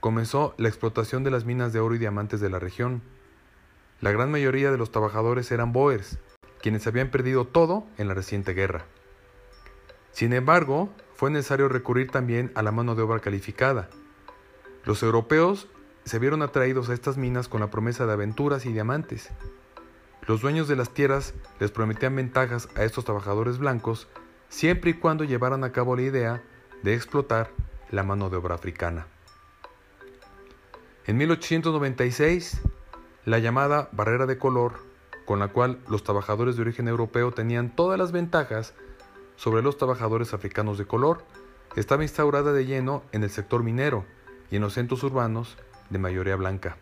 comenzó 0.00 0.54
la 0.56 0.68
explotación 0.68 1.22
de 1.22 1.30
las 1.30 1.44
minas 1.44 1.74
de 1.74 1.80
oro 1.80 1.94
y 1.94 1.98
diamantes 1.98 2.40
de 2.40 2.48
la 2.48 2.58
región. 2.58 3.02
La 4.02 4.10
gran 4.10 4.32
mayoría 4.32 4.72
de 4.72 4.78
los 4.78 4.90
trabajadores 4.90 5.52
eran 5.52 5.72
boers, 5.72 6.18
quienes 6.60 6.88
habían 6.88 7.12
perdido 7.12 7.46
todo 7.46 7.86
en 7.98 8.08
la 8.08 8.14
reciente 8.14 8.52
guerra. 8.52 8.84
Sin 10.10 10.32
embargo, 10.32 10.90
fue 11.14 11.30
necesario 11.30 11.68
recurrir 11.68 12.10
también 12.10 12.50
a 12.56 12.62
la 12.62 12.72
mano 12.72 12.96
de 12.96 13.02
obra 13.02 13.20
calificada. 13.20 13.88
Los 14.84 15.04
europeos 15.04 15.68
se 16.04 16.18
vieron 16.18 16.42
atraídos 16.42 16.90
a 16.90 16.94
estas 16.94 17.16
minas 17.16 17.46
con 17.46 17.60
la 17.60 17.70
promesa 17.70 18.04
de 18.04 18.12
aventuras 18.14 18.66
y 18.66 18.72
diamantes. 18.72 19.30
Los 20.26 20.40
dueños 20.40 20.66
de 20.66 20.74
las 20.74 20.90
tierras 20.90 21.32
les 21.60 21.70
prometían 21.70 22.16
ventajas 22.16 22.68
a 22.74 22.82
estos 22.82 23.04
trabajadores 23.04 23.58
blancos 23.58 24.08
siempre 24.48 24.90
y 24.90 24.94
cuando 24.94 25.22
llevaran 25.22 25.62
a 25.62 25.70
cabo 25.70 25.94
la 25.94 26.02
idea 26.02 26.42
de 26.82 26.94
explotar 26.94 27.50
la 27.92 28.02
mano 28.02 28.30
de 28.30 28.36
obra 28.36 28.56
africana. 28.56 29.06
En 31.06 31.18
1896, 31.18 32.62
la 33.24 33.38
llamada 33.38 33.88
barrera 33.92 34.26
de 34.26 34.38
color, 34.38 34.74
con 35.26 35.38
la 35.38 35.48
cual 35.48 35.78
los 35.88 36.02
trabajadores 36.02 36.56
de 36.56 36.62
origen 36.62 36.88
europeo 36.88 37.30
tenían 37.30 37.74
todas 37.74 37.98
las 37.98 38.10
ventajas 38.10 38.74
sobre 39.36 39.62
los 39.62 39.76
trabajadores 39.76 40.34
africanos 40.34 40.78
de 40.78 40.86
color, 40.86 41.24
estaba 41.76 42.02
instaurada 42.02 42.52
de 42.52 42.66
lleno 42.66 43.02
en 43.12 43.22
el 43.22 43.30
sector 43.30 43.62
minero 43.62 44.04
y 44.50 44.56
en 44.56 44.62
los 44.62 44.74
centros 44.74 45.02
urbanos 45.04 45.56
de 45.90 45.98
mayoría 45.98 46.36
blanca. 46.36 46.76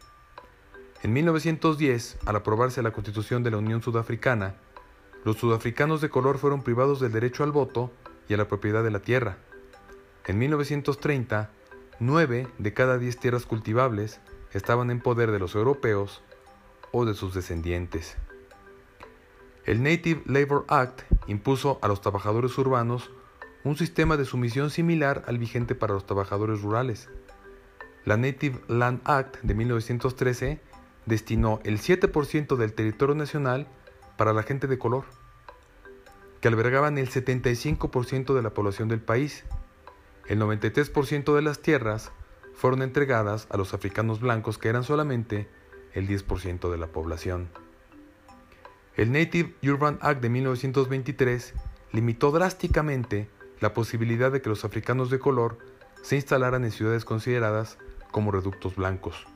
En 1.02 1.12
1910, 1.12 2.18
al 2.26 2.36
aprobarse 2.36 2.82
la 2.82 2.92
Constitución 2.92 3.42
de 3.42 3.50
la 3.50 3.58
Unión 3.58 3.82
Sudafricana, 3.82 4.54
los 5.24 5.36
sudafricanos 5.36 6.00
de 6.00 6.08
color 6.08 6.38
fueron 6.38 6.62
privados 6.62 7.00
del 7.00 7.12
derecho 7.12 7.44
al 7.44 7.52
voto 7.52 7.90
y 8.28 8.34
a 8.34 8.36
la 8.36 8.48
propiedad 8.48 8.82
de 8.82 8.90
la 8.90 9.00
tierra. 9.00 9.36
En 10.26 10.38
1930, 10.38 11.50
9 12.00 12.48
de 12.58 12.74
cada 12.74 12.98
10 12.98 13.18
tierras 13.18 13.46
cultivables 13.46 14.20
estaban 14.52 14.90
en 14.90 15.00
poder 15.00 15.30
de 15.30 15.38
los 15.38 15.54
europeos 15.54 16.22
o 16.92 17.04
de 17.04 17.14
sus 17.14 17.34
descendientes. 17.34 18.16
El 19.64 19.82
Native 19.82 20.22
Labor 20.26 20.64
Act 20.68 21.02
impuso 21.26 21.78
a 21.82 21.88
los 21.88 22.00
trabajadores 22.00 22.56
urbanos 22.58 23.10
un 23.62 23.76
sistema 23.76 24.16
de 24.16 24.24
sumisión 24.24 24.70
similar 24.70 25.22
al 25.26 25.38
vigente 25.38 25.74
para 25.74 25.94
los 25.94 26.06
trabajadores 26.06 26.62
rurales. 26.62 27.08
La 28.04 28.16
Native 28.16 28.60
Land 28.68 29.02
Act 29.04 29.40
de 29.42 29.54
1913 29.54 30.60
destinó 31.06 31.60
el 31.64 31.78
7% 31.78 32.56
del 32.56 32.72
territorio 32.72 33.14
nacional 33.14 33.68
para 34.16 34.32
la 34.32 34.42
gente 34.42 34.66
de 34.66 34.78
color, 34.78 35.04
que 36.40 36.48
albergaban 36.48 36.96
el 36.96 37.10
75% 37.10 38.34
de 38.34 38.42
la 38.42 38.50
población 38.50 38.88
del 38.88 39.00
país. 39.00 39.44
El 40.26 40.40
93% 40.40 41.34
de 41.34 41.42
las 41.42 41.60
tierras 41.60 42.12
fueron 42.54 42.82
entregadas 42.82 43.46
a 43.50 43.56
los 43.56 43.74
africanos 43.74 44.20
blancos, 44.20 44.56
que 44.56 44.68
eran 44.68 44.84
solamente 44.84 45.48
el 45.94 46.08
10% 46.08 46.70
de 46.70 46.78
la 46.78 46.88
población. 46.88 47.48
El 48.96 49.12
Native 49.12 49.54
Urban 49.62 49.98
Act 50.02 50.20
de 50.20 50.28
1923 50.28 51.54
limitó 51.92 52.30
drásticamente 52.30 53.28
la 53.60 53.72
posibilidad 53.72 54.32
de 54.32 54.42
que 54.42 54.48
los 54.48 54.64
africanos 54.64 55.10
de 55.10 55.18
color 55.18 55.58
se 56.02 56.16
instalaran 56.16 56.64
en 56.64 56.70
ciudades 56.70 57.04
consideradas 57.04 57.78
como 58.10 58.30
reductos 58.32 58.76
blancos. 58.76 59.26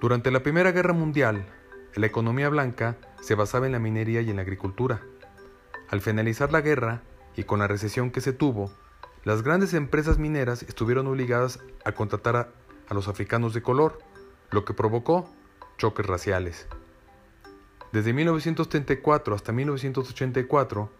Durante 0.00 0.30
la 0.30 0.42
Primera 0.42 0.72
Guerra 0.72 0.92
Mundial, 0.92 1.46
la 1.94 2.06
economía 2.06 2.48
blanca 2.48 2.96
se 3.20 3.34
basaba 3.34 3.66
en 3.66 3.72
la 3.72 3.78
minería 3.78 4.20
y 4.20 4.30
en 4.30 4.36
la 4.36 4.42
agricultura. 4.42 5.00
Al 5.88 6.00
finalizar 6.00 6.52
la 6.52 6.60
guerra, 6.60 7.02
y 7.36 7.44
con 7.44 7.58
la 7.58 7.68
recesión 7.68 8.10
que 8.10 8.20
se 8.20 8.32
tuvo, 8.32 8.70
las 9.24 9.42
grandes 9.42 9.74
empresas 9.74 10.18
mineras 10.18 10.62
estuvieron 10.62 11.06
obligadas 11.06 11.60
a 11.84 11.92
contratar 11.92 12.36
a, 12.36 12.48
a 12.88 12.94
los 12.94 13.08
africanos 13.08 13.54
de 13.54 13.62
color, 13.62 13.98
lo 14.54 14.64
que 14.64 14.72
provocó 14.72 15.28
choques 15.76 16.06
raciales. 16.06 16.66
Desde 17.92 18.12
1934 18.12 19.34
hasta 19.34 19.52
1984, 19.52 20.90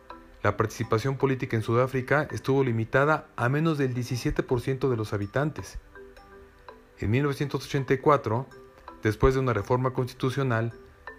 la 0.42 0.56
participación 0.56 1.16
política 1.16 1.56
en 1.56 1.62
Sudáfrica 1.62 2.28
estuvo 2.32 2.62
limitada 2.64 3.28
a 3.36 3.48
menos 3.48 3.78
del 3.78 3.94
17% 3.94 4.90
de 4.90 4.96
los 4.96 5.12
habitantes. 5.12 5.78
En 6.98 7.10
1984, 7.12 8.46
después 9.02 9.34
de 9.34 9.40
una 9.40 9.52
reforma 9.52 9.92
constitucional, 9.92 10.72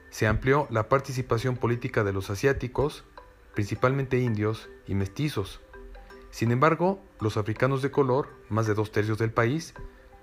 se 0.09 0.27
amplió 0.27 0.67
la 0.69 0.89
participación 0.89 1.55
política 1.55 2.03
de 2.03 2.13
los 2.13 2.29
asiáticos, 2.29 3.05
principalmente 3.53 4.19
indios 4.19 4.69
y 4.87 4.95
mestizos. 4.95 5.61
Sin 6.31 6.51
embargo, 6.51 7.01
los 7.21 7.37
africanos 7.37 7.81
de 7.81 7.91
color, 7.91 8.29
más 8.49 8.67
de 8.67 8.73
dos 8.73 8.91
tercios 8.91 9.17
del 9.17 9.31
país, 9.31 9.73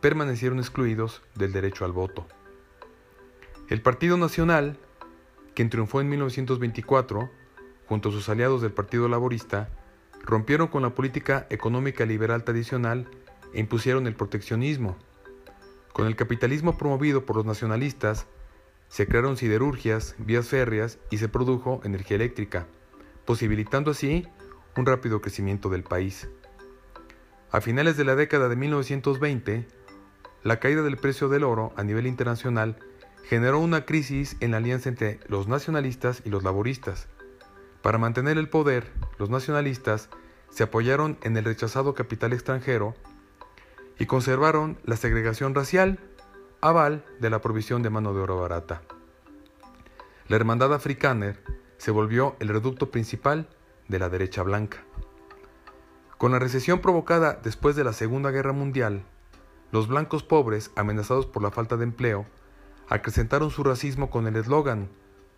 permanecieron 0.02 0.59
excluidos 0.59 1.23
del 1.37 1.52
derecho 1.52 1.87
al 1.87 1.92
voto. 1.92 2.26
El 3.68 3.80
Partido 3.80 4.16
Nacional, 4.18 4.76
quien 5.54 5.71
triunfó 5.71 6.00
en 6.00 6.09
1924, 6.11 7.30
junto 7.87 8.09
a 8.09 8.12
sus 8.12 8.28
aliados 8.28 8.61
del 8.61 8.73
Partido 8.73 9.09
Laborista, 9.09 9.71
rompieron 10.25 10.66
con 10.66 10.82
la 10.82 10.90
política 10.90 11.47
económica 11.50 12.04
liberal 12.04 12.42
tradicional 12.42 13.09
e 13.54 13.61
impusieron 13.61 14.09
el 14.09 14.16
proteccionismo. 14.16 14.97
Con 15.92 16.09
el 16.09 16.16
capitalismo 16.16 16.76
promovido 16.76 17.25
por 17.25 17.37
los 17.37 17.47
nacionalistas, 17.47 18.26
se 18.88 19.06
crearon 19.06 19.37
siderurgias, 19.37 20.16
vías 20.18 20.49
férreas 20.49 20.99
y 21.11 21.18
se 21.18 21.28
produjo 21.28 21.80
energía 21.85 22.16
eléctrica, 22.16 22.66
posibilitando 23.25 23.92
así 23.92 24.27
un 24.77 24.85
rápido 24.85 25.20
crecimiento 25.20 25.68
del 25.68 25.85
país. 25.85 26.29
A 27.53 27.61
finales 27.61 27.96
de 27.96 28.05
la 28.05 28.16
década 28.16 28.48
de 28.48 28.57
1920, 28.57 29.82
la 30.42 30.59
caída 30.59 30.83
del 30.83 30.96
precio 30.96 31.28
del 31.28 31.44
oro 31.44 31.72
a 31.76 31.85
nivel 31.85 32.07
internacional 32.07 32.76
generó 33.24 33.59
una 33.61 33.85
crisis 33.85 34.37
en 34.40 34.50
la 34.50 34.57
alianza 34.57 34.88
entre 34.88 35.20
los 35.28 35.48
nacionalistas 35.48 36.22
y 36.24 36.31
los 36.31 36.42
laboristas. 36.42 37.09
Para 37.81 37.98
mantener 37.98 38.38
el 38.38 38.48
poder, 38.48 38.90
los 39.18 39.31
nacionalistas 39.31 40.09
se 40.50 40.64
apoyaron 40.64 41.18
en 41.22 41.37
el 41.37 41.44
rechazado 41.44 41.94
capital 41.94 42.33
extranjero 42.33 42.94
y 43.98 44.07
conservaron 44.07 44.78
la 44.85 44.96
segregación 44.96 45.55
racial, 45.55 45.98
aval 46.61 47.05
de 47.20 47.31
la 47.31 47.40
provisión 47.40 47.83
de 47.83 47.90
mano 47.90 48.12
de 48.12 48.20
obra 48.20 48.35
barata. 48.35 48.83
La 50.28 50.37
hermandad 50.37 50.74
afrikaner 50.74 51.42
se 51.78 51.90
volvió 51.90 52.37
el 52.38 52.48
reducto 52.48 52.90
principal 52.90 53.48
de 53.88 53.98
la 53.98 54.09
derecha 54.09 54.42
blanca. 54.42 54.78
Con 56.18 56.33
la 56.33 56.38
recesión 56.38 56.81
provocada 56.81 57.40
después 57.42 57.74
de 57.74 57.85
la 57.85 57.92
Segunda 57.92 58.31
Guerra 58.31 58.52
Mundial, 58.52 59.05
los 59.72 59.88
blancos 59.88 60.22
pobres, 60.22 60.70
amenazados 60.76 61.26
por 61.26 61.42
la 61.42 61.50
falta 61.50 61.76
de 61.76 61.85
empleo, 61.85 62.26
acrecentaron 62.88 63.50
su 63.50 63.64
racismo 63.64 64.11
con 64.11 64.26
el 64.28 64.37
eslogan 64.37 64.88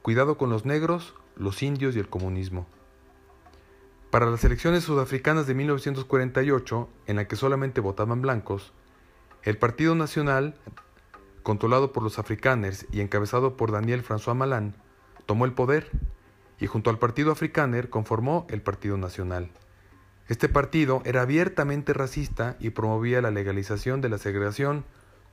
Cuidado 0.05 0.37
con 0.37 0.51
los 0.51 0.67
negros, 0.67 1.15
los 1.35 1.63
indios 1.63 1.97
y 1.97 1.99
el 1.99 2.11
comunismo. 2.11 2.67
Para 4.11 4.27
las 4.27 4.45
elecciones 4.45 4.85
sudafricanas 4.85 5.47
de 5.47 5.55
1948, 5.55 6.91
en 7.07 7.17
la 7.17 7.27
que 7.27 7.37
solamente 7.37 7.81
votaban 7.81 8.21
blancos, 8.21 8.75
el 9.45 9.57
Partido 9.57 9.95
Nacional, 9.95 10.57
controlado 11.43 11.95
por 11.95 12.03
los 12.03 12.19
afrikaners 12.19 12.87
y 12.93 13.01
encabezado 13.01 13.57
por 13.57 13.73
Daniel 13.73 14.05
François 14.05 14.35
Malan, 14.35 14.75
tomó 15.25 15.47
el 15.47 15.55
poder 15.55 15.91
y 16.61 16.67
junto 16.67 16.91
al 16.91 16.99
Partido 16.99 17.33
Afrikaner 17.33 17.89
conformó 17.89 18.47
el 18.51 18.61
Partido 18.61 18.99
Nacional. 18.99 19.51
Este 20.29 20.49
partido 20.49 21.03
era 21.05 21.23
abiertamente 21.23 21.93
racista 21.93 22.57
y 22.59 22.71
promovía 22.71 23.21
la 23.21 23.31
legalización 23.31 24.01
de 24.01 24.09
la 24.09 24.17
segregación 24.17 24.85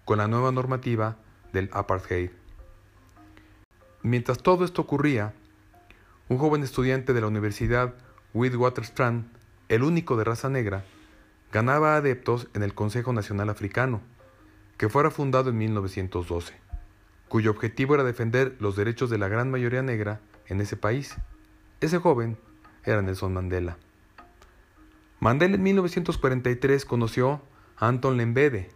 con 0.04 0.17
la 0.17 0.27
nueva 0.27 0.51
normativa 0.51 1.17
del 1.54 1.69
apartheid. 1.71 2.32
Mientras 4.04 4.39
todo 4.39 4.65
esto 4.65 4.82
ocurría, 4.82 5.34
un 6.27 6.38
joven 6.38 6.63
estudiante 6.63 7.13
de 7.13 7.21
la 7.21 7.27
Universidad 7.27 7.93
Witwatersrand, 8.34 9.25
el 9.69 9.84
único 9.84 10.17
de 10.17 10.25
raza 10.25 10.49
negra, 10.49 10.84
ganaba 11.54 11.95
adeptos 11.95 12.47
en 12.54 12.63
el 12.63 12.73
Consejo 12.73 13.13
Nacional 13.13 13.49
Africano, 13.49 14.01
que 14.77 14.89
fuera 14.89 15.12
fundado 15.12 15.51
en 15.51 15.58
1912, 15.58 16.54
cuyo 17.30 17.51
objetivo 17.51 17.95
era 17.95 18.04
defender 18.04 18.58
los 18.60 18.75
derechos 18.75 19.10
de 19.10 19.17
la 19.17 19.30
gran 19.30 19.51
mayoría 19.51 19.84
negra 19.84 20.19
en 20.47 20.60
ese 20.60 20.75
país. 20.75 21.15
Ese 21.80 21.97
joven 21.97 22.38
era 22.84 23.01
Nelson 23.01 23.34
Mandela. 23.34 23.77
Mandela 25.23 25.53
en 25.53 25.62
1943 25.62 26.84
conoció 26.84 27.43
a 27.77 27.88
Anton 27.89 28.17
Lembede, 28.17 28.71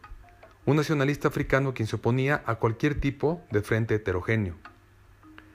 un 0.66 0.76
nacionalista 0.76 1.28
africano 1.28 1.74
quien 1.74 1.88
se 1.88 1.96
oponía 1.96 2.44
a 2.46 2.58
cualquier 2.58 3.02
tipo 3.02 3.42
de 3.50 3.64
frente 3.64 3.96
heterogéneo. 3.96 4.54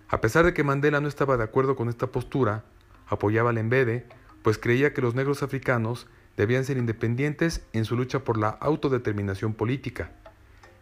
A 0.09 0.21
pesar 0.21 0.45
de 0.45 0.53
que 0.53 0.65
Mandela 0.65 1.01
no 1.01 1.07
estaba 1.07 1.37
de 1.37 1.45
acuerdo 1.45 1.77
con 1.77 1.89
esta 1.89 2.09
postura, 2.09 2.65
apoyaba 3.07 3.51
a 3.51 3.53
Lembede, 3.53 4.09
pues 4.43 4.59
creía 4.59 4.93
que 4.93 5.01
los 5.01 5.15
negros 5.15 5.45
africanos 5.45 6.09
debían 6.37 6.65
ser 6.65 6.77
independientes 6.77 7.65
en 7.73 7.85
su 7.85 7.95
lucha 7.95 8.25
por 8.25 8.37
la 8.37 8.49
autodeterminación 8.49 9.55
política. 9.55 10.11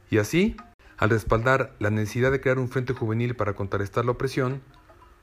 Y 0.09 0.17
así, 0.17 0.57
al 0.97 1.11
respaldar 1.11 1.77
la 1.81 1.91
necesidad 1.91 2.33
de 2.33 2.41
crear 2.41 2.59
un 2.59 2.71
frente 2.71 2.95
juvenil 2.95 3.37
para 3.37 3.53
contrarrestar 3.53 4.07
la 4.07 4.13
opresión, 4.13 4.63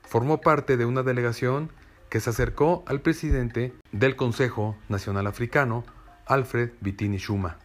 formó 0.04 0.42
parte 0.42 0.78
de 0.78 0.86
una 0.86 1.02
delegación 1.02 1.72
se 2.20 2.30
acercó 2.30 2.84
al 2.88 3.02
presidente 3.02 3.74
del 3.92 4.16
Consejo 4.16 4.78
Nacional 4.90 5.28
Africano, 5.28 5.84
Alfred 6.26 6.72
Bitini 6.82 7.20
Xuma. 7.20 7.60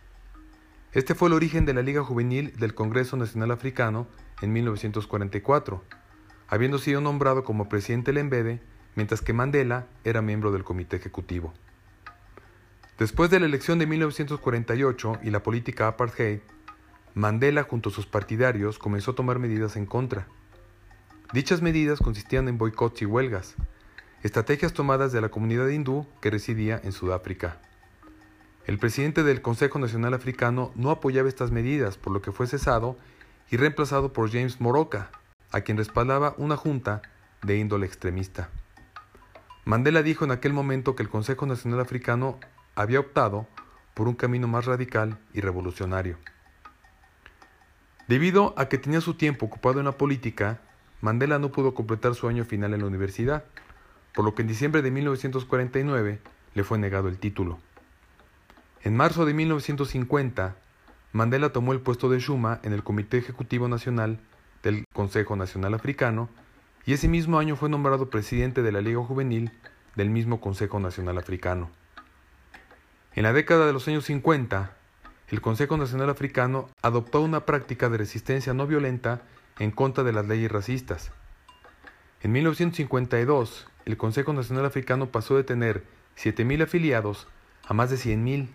Este 0.93 1.15
fue 1.15 1.29
el 1.29 1.35
origen 1.35 1.67
de 1.67 1.75
la 1.75 1.83
Liga 1.83 2.03
Juvenil 2.03 2.57
del 2.57 2.75
Congreso 2.75 3.17
Nacional 3.17 3.53
Africano 3.53 4.09
en 4.43 4.53
1944, 4.53 5.85
habiendo 6.49 6.79
sido 6.79 7.01
nombrado 7.01 7.45
como 7.45 7.69
presidente 7.69 8.13
Lembede, 8.13 8.61
mientras 8.97 9.23
que 9.23 9.33
Mandela 9.33 9.87
era 10.03 10.21
miembro 10.21 10.51
del 10.51 10.65
comité 10.65 10.97
ejecutivo. 10.97 11.55
Después 12.99 13.31
de 13.31 13.41
la 13.41 13.47
elección 13.47 13.79
de 13.79 13.87
1948 13.87 15.21
y 15.23 15.31
la 15.31 15.43
política 15.43 15.87
apartheid, 15.87 16.41
Mandela 17.15 17.63
junto 17.63 17.91
a 17.91 17.93
sus 17.93 18.07
partidarios 18.07 18.79
comenzó 18.79 19.13
a 19.13 19.15
tomar 19.15 19.39
medidas 19.39 19.77
en 19.77 19.87
contra. 19.87 20.27
Dichas 21.33 21.63
medidas 21.63 22.01
consistían 22.01 22.49
en 22.49 22.59
boicots 22.59 23.01
y 23.03 23.07
huelgas, 23.07 23.55
estrategias 24.23 24.73
tomadas 24.73 25.13
de 25.13 25.21
la 25.21 25.31
comunidad 25.31 25.69
hindú 25.69 26.07
que 26.21 26.31
residía 26.31 26.81
en 26.83 26.93
Sudáfrica. 26.93 27.59
El 28.67 28.79
presidente 28.79 29.23
del 29.23 29.41
Consejo 29.41 29.79
Nacional 29.79 30.15
Africano 30.15 30.73
no 30.75 30.91
apoyaba 30.91 31.29
estas 31.29 31.51
medidas, 31.51 31.97
por 31.97 32.13
lo 32.13 32.21
que 32.21 32.33
fue 32.33 32.47
cesado 32.47 32.97
y 33.51 33.57
reemplazado 33.57 34.13
por 34.13 34.31
James 34.31 34.61
Moroka, 34.61 35.11
a 35.51 35.63
quien 35.63 35.79
respaldaba 35.79 36.35
una 36.37 36.57
junta 36.57 37.03
de 37.43 37.57
índole 37.57 37.87
extremista. 37.87 38.51
Mandela 39.65 40.03
dijo 40.03 40.25
en 40.25 40.31
aquel 40.31 40.53
momento 40.53 40.95
que 40.95 41.03
el 41.03 41.09
Consejo 41.09 41.47
Nacional 41.47 41.81
Africano 41.81 42.39
había 42.75 43.01
optado 43.01 43.47
por 43.95 44.09
un 44.09 44.15
camino 44.15 44.47
más 44.49 44.67
radical 44.67 45.19
y 45.33 45.41
revolucionario. 45.41 46.19
Debido 48.09 48.55
a 48.57 48.69
que 48.69 48.79
tenía 48.79 49.01
su 49.01 49.15
tiempo 49.15 49.47
ocupado 49.47 49.79
en 49.79 49.87
la 49.87 49.93
política, 49.93 50.61
Mandela 51.01 51.39
no 51.39 51.51
pudo 51.51 51.75
completar 51.75 52.15
su 52.15 52.29
año 52.29 52.45
final 52.45 52.75
en 52.75 52.81
la 52.81 52.87
universidad, 52.87 53.45
por 54.15 54.25
lo 54.25 54.35
que 54.35 54.43
en 54.43 54.49
diciembre 54.49 54.83
de 54.83 54.91
1949 54.91 56.21
le 56.55 56.65
fue 56.65 56.79
negado 56.79 57.09
el 57.09 57.19
título. 57.19 57.59
En 58.83 58.97
marzo 58.97 59.27
de 59.27 59.35
1950, 59.35 60.57
Mandela 61.13 61.51
tomó 61.51 61.73
el 61.73 61.81
puesto 61.81 62.09
de 62.09 62.19
Shuma 62.19 62.61
en 62.63 62.73
el 62.73 62.83
Comité 62.83 63.19
Ejecutivo 63.19 63.69
Nacional 63.69 64.21
del 64.63 64.85
Consejo 64.93 65.37
Nacional 65.37 65.75
Africano 65.75 66.29
y 66.87 66.93
ese 66.93 67.09
mismo 67.09 67.39
año 67.39 67.57
fue 67.57 67.69
nombrado 67.69 68.11
presidente 68.11 68.63
de 68.63 68.73
la 68.73 68.81
Liga 68.81 69.03
Juvenil 69.05 69.53
del 69.97 70.11
mismo 70.11 70.41
Consejo 70.41 70.81
Nacional 70.81 71.19
Africano. 71.19 71.71
En 73.15 73.25
la 73.25 73.33
década 73.33 73.67
de 73.67 73.73
los 73.73 73.87
años 73.89 74.05
50, 74.05 74.77
el 75.29 75.41
Consejo 75.41 75.77
Nacional 75.77 76.11
Africano 76.11 76.69
adoptó 76.83 77.21
una 77.21 77.45
práctica 77.47 77.89
de 77.89 77.99
resistencia 77.99 78.55
no 78.55 78.67
violenta 78.67 79.23
en 79.59 79.71
contra 79.71 80.05
de 80.05 80.13
las 80.13 80.27
leyes 80.27 80.51
racistas. 80.51 81.13
En 82.23 82.33
1952, 82.33 83.70
el 83.91 83.97
Consejo 83.97 84.33
Nacional 84.33 84.65
Africano 84.65 85.11
pasó 85.11 85.37
de 85.37 85.45
tener 85.45 85.85
7.000 86.17 86.63
afiliados 86.63 87.27
a 87.67 87.75
más 87.75 87.91
de 87.91 87.97
100.000. 87.97 88.49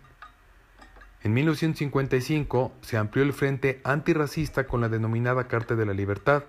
En 1.23 1.33
1955 1.33 2.71
se 2.81 2.97
amplió 2.97 3.23
el 3.23 3.33
Frente 3.33 3.81
Antirracista 3.83 4.67
con 4.67 4.81
la 4.81 4.89
denominada 4.89 5.47
Carta 5.47 5.75
de 5.75 5.85
la 5.85 5.93
Libertad, 5.93 6.43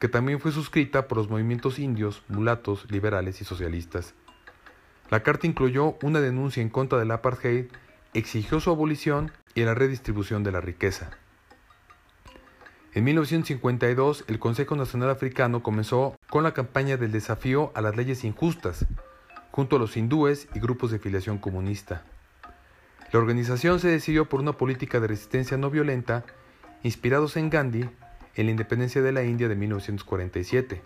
que 0.00 0.08
también 0.08 0.40
fue 0.40 0.52
suscrita 0.52 1.08
por 1.08 1.18
los 1.18 1.28
movimientos 1.28 1.78
indios, 1.78 2.22
mulatos, 2.28 2.90
liberales 2.90 3.40
y 3.40 3.44
socialistas. 3.44 4.14
La 5.10 5.22
carta 5.22 5.46
incluyó 5.46 5.96
una 6.02 6.20
denuncia 6.20 6.62
en 6.62 6.70
contra 6.70 6.98
del 6.98 7.10
apartheid, 7.10 7.66
exigió 8.14 8.60
su 8.60 8.70
abolición 8.70 9.32
y 9.54 9.62
la 9.62 9.74
redistribución 9.74 10.42
de 10.42 10.52
la 10.52 10.60
riqueza. 10.60 11.10
En 12.94 13.02
1952, 13.02 14.24
el 14.28 14.38
Consejo 14.38 14.76
Nacional 14.76 15.10
Africano 15.10 15.64
comenzó 15.64 16.16
con 16.30 16.44
la 16.44 16.54
campaña 16.54 16.96
del 16.96 17.10
desafío 17.10 17.72
a 17.74 17.80
las 17.80 17.96
leyes 17.96 18.22
injustas, 18.22 18.86
junto 19.50 19.74
a 19.74 19.78
los 19.80 19.96
hindúes 19.96 20.46
y 20.54 20.60
grupos 20.60 20.92
de 20.92 21.00
filiación 21.00 21.38
comunista. 21.38 22.04
La 23.10 23.18
organización 23.18 23.80
se 23.80 23.88
decidió 23.88 24.28
por 24.28 24.38
una 24.38 24.52
política 24.52 25.00
de 25.00 25.08
resistencia 25.08 25.56
no 25.56 25.70
violenta, 25.70 26.24
inspirados 26.84 27.36
en 27.36 27.50
Gandhi 27.50 27.90
en 28.36 28.46
la 28.46 28.52
independencia 28.52 29.02
de 29.02 29.10
la 29.10 29.24
India 29.24 29.48
de 29.48 29.56
1947. 29.56 30.80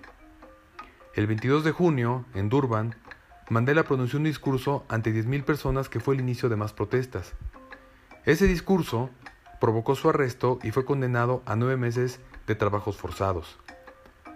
El 1.14 1.26
22 1.26 1.62
de 1.62 1.72
junio, 1.72 2.24
en 2.32 2.48
Durban, 2.48 2.94
Mandela 3.50 3.84
pronunció 3.84 4.18
un 4.18 4.24
discurso 4.24 4.86
ante 4.88 5.12
10.000 5.12 5.44
personas 5.44 5.90
que 5.90 6.00
fue 6.00 6.14
el 6.14 6.22
inicio 6.22 6.48
de 6.48 6.56
más 6.56 6.72
protestas. 6.72 7.34
Ese 8.24 8.46
discurso 8.46 9.10
provocó 9.60 9.94
su 9.94 10.08
arresto 10.08 10.58
y 10.62 10.70
fue 10.70 10.84
condenado 10.84 11.42
a 11.46 11.56
nueve 11.56 11.76
meses 11.76 12.20
de 12.46 12.54
trabajos 12.54 12.96
forzados. 12.96 13.58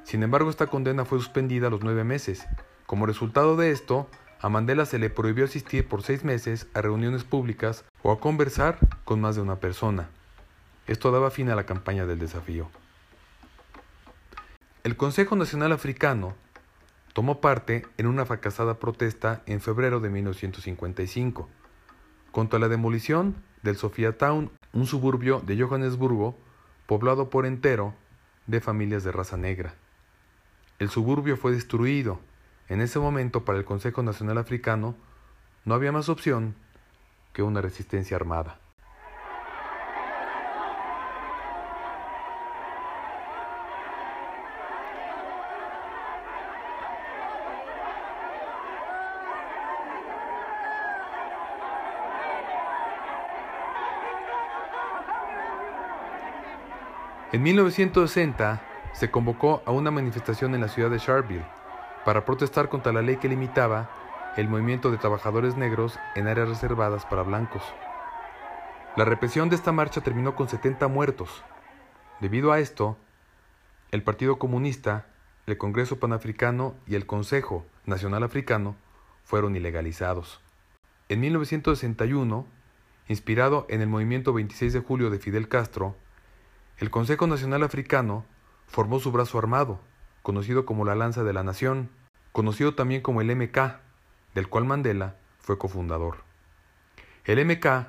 Sin 0.05 0.23
embargo, 0.23 0.51
esta 0.51 0.67
condena 0.67 1.05
fue 1.05 1.19
suspendida 1.19 1.69
a 1.69 1.71
los 1.71 1.83
nueve 1.83 2.05
meses. 2.05 2.47
Como 2.87 3.07
resultado 3.07 3.57
de 3.57 3.71
esto, 3.71 4.09
a 4.41 4.49
Mandela 4.49 4.87
se 4.87 4.99
le 4.99 5.11
prohibió 5.11 5.45
asistir 5.45 5.87
por 5.87 6.03
seis 6.03 6.25
meses 6.25 6.67
a 6.75 6.83
reuniones 6.83 7.23
públicas 7.23 7.85
o 8.03 8.11
a 8.11 8.19
conversar 8.19 8.79
con 9.05 9.21
más 9.21 9.37
de 9.37 9.43
una 9.43 9.57
persona. 9.57 10.09
Esto 10.87 11.13
daba 11.13 11.31
fin 11.31 11.49
a 11.49 11.55
la 11.55 11.65
campaña 11.65 12.07
del 12.07 12.19
desafío. 12.19 12.69
El 14.83 14.97
Consejo 14.97 15.37
Nacional 15.37 15.71
Africano 15.71 16.35
tomó 17.13 17.41
parte 17.41 17.87
en 17.99 18.07
una 18.07 18.27
fracasada 18.27 18.81
protesta 18.81 19.43
en 19.47 19.61
febrero 19.61 20.01
de 20.01 20.11
1955 20.11 21.49
contra 22.33 22.59
la 22.59 22.69
demolición 22.69 23.37
del 23.63 23.77
Sophiatown, 23.77 24.51
un 24.73 24.87
suburbio 24.87 25.41
de 25.41 25.61
Johannesburgo 25.61 26.37
poblado 26.87 27.31
por 27.31 27.47
entero 27.47 27.95
de 28.47 28.61
familias 28.61 29.05
de 29.05 29.13
raza 29.13 29.37
negra. 29.37 29.75
El 30.79 30.91
suburbio 30.91 31.37
fue 31.37 31.53
destruido. 31.53 32.21
En 32.69 32.81
ese 32.81 32.99
momento 32.99 33.45
para 33.45 33.59
el 33.59 33.65
Consejo 33.65 34.03
Nacional 34.03 34.39
Africano 34.39 34.97
no 35.65 35.75
había 35.75 35.93
más 35.93 36.09
opción 36.09 36.55
que 37.33 37.43
una 37.43 37.61
resistencia 37.61 38.17
armada. 38.17 38.59
En 57.33 57.43
1960 57.43 58.61
se 58.93 59.11
convocó 59.11 59.63
a 59.65 59.71
una 59.71 59.91
manifestación 59.91 60.55
en 60.55 60.61
la 60.61 60.69
ciudad 60.69 60.91
de 60.91 60.99
Sharpeville 60.99 61.47
para 62.05 62.27
protestar 62.27 62.69
contra 62.69 62.93
la 62.93 63.01
ley 63.01 63.17
que 63.17 63.29
limitaba 63.29 63.91
el 64.37 64.51
movimiento 64.51 64.91
de 64.91 64.99
trabajadores 64.99 65.57
negros 65.57 65.99
en 66.15 66.29
áreas 66.29 66.51
reservadas 66.51 67.07
para 67.07 67.23
blancos. 67.23 67.63
La 68.97 69.07
represión 69.07 69.49
de 69.49 69.57
esta 69.57 69.73
marcha 69.73 70.03
terminó 70.03 70.37
con 70.37 70.51
70 70.51 70.89
muertos. 70.89 71.43
Debido 72.21 72.53
a 72.53 72.61
esto, 72.61 72.99
el 73.93 74.03
Partido 74.03 74.39
Comunista, 74.39 75.07
el 75.47 75.57
Congreso 75.57 75.99
Panafricano 75.99 76.75
y 76.87 76.97
el 76.97 77.07
Consejo 77.07 77.65
Nacional 77.87 78.25
Africano 78.25 78.77
fueron 79.25 79.57
ilegalizados. 79.57 80.43
En 81.09 81.21
1961, 81.21 82.47
inspirado 83.09 83.65
en 83.71 83.81
el 83.81 83.89
movimiento 83.89 84.35
26 84.35 84.75
de 84.75 84.81
julio 84.81 85.09
de 85.09 85.19
Fidel 85.19 85.49
Castro, 85.49 85.97
el 86.83 86.91
Consejo 86.91 87.29
Nacional 87.29 87.63
Africano 87.63 88.27
formó 88.67 88.99
su 88.99 89.13
brazo 89.13 89.39
armado, 89.39 89.79
conocido 90.25 90.67
como 90.67 90.85
la 90.85 90.97
Lanza 90.97 91.23
de 91.23 91.33
la 91.33 91.45
Nación, 91.45 91.91
conocido 92.33 92.75
también 92.75 93.03
como 93.03 93.21
el 93.21 93.37
MK, 93.37 93.79
del 94.35 94.49
cual 94.49 94.65
Mandela 94.65 95.15
fue 95.39 95.59
cofundador. 95.59 96.25
El 97.25 97.47
MK 97.47 97.87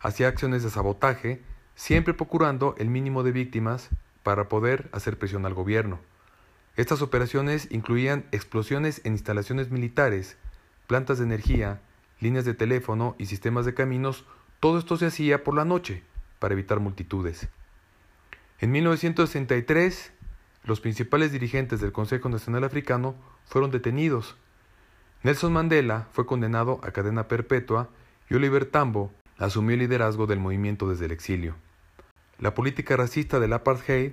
hacía 0.00 0.26
acciones 0.26 0.64
de 0.64 0.70
sabotaje, 0.70 1.44
siempre 1.76 2.12
procurando 2.12 2.74
el 2.76 2.88
mínimo 2.88 3.22
de 3.22 3.30
víctimas 3.30 3.90
para 4.24 4.48
poder 4.48 4.90
hacer 4.90 5.16
presión 5.16 5.46
al 5.46 5.54
gobierno. 5.54 6.00
Estas 6.74 7.02
operaciones 7.02 7.68
incluían 7.70 8.26
explosiones 8.32 9.00
en 9.04 9.12
instalaciones 9.12 9.70
militares, 9.70 10.38
plantas 10.88 11.18
de 11.18 11.24
energía, 11.24 11.82
líneas 12.18 12.44
de 12.44 12.54
teléfono 12.54 13.14
y 13.16 13.26
sistemas 13.26 13.64
de 13.64 13.74
caminos. 13.74 14.24
Todo 14.58 14.80
esto 14.80 14.96
se 14.96 15.06
hacía 15.06 15.44
por 15.44 15.54
la 15.54 15.64
noche 15.64 16.02
para 16.40 16.54
evitar 16.54 16.80
multitudes. 16.80 17.48
En 18.64 18.72
1963, 18.72 20.10
los 20.64 20.80
principales 20.80 21.30
dirigentes 21.30 21.82
del 21.82 21.92
Consejo 21.92 22.30
Nacional 22.30 22.64
Africano 22.64 23.14
fueron 23.44 23.70
detenidos. 23.70 24.36
Nelson 25.22 25.52
Mandela 25.52 26.08
fue 26.12 26.24
condenado 26.24 26.80
a 26.82 26.90
cadena 26.90 27.28
perpetua 27.28 27.90
y 28.30 28.36
Oliver 28.36 28.64
Tambo 28.64 29.12
asumió 29.36 29.74
el 29.74 29.80
liderazgo 29.80 30.26
del 30.26 30.38
movimiento 30.38 30.88
desde 30.88 31.04
el 31.04 31.12
exilio. 31.12 31.56
La 32.38 32.54
política 32.54 32.96
racista 32.96 33.38
del 33.38 33.52
apartheid 33.52 34.12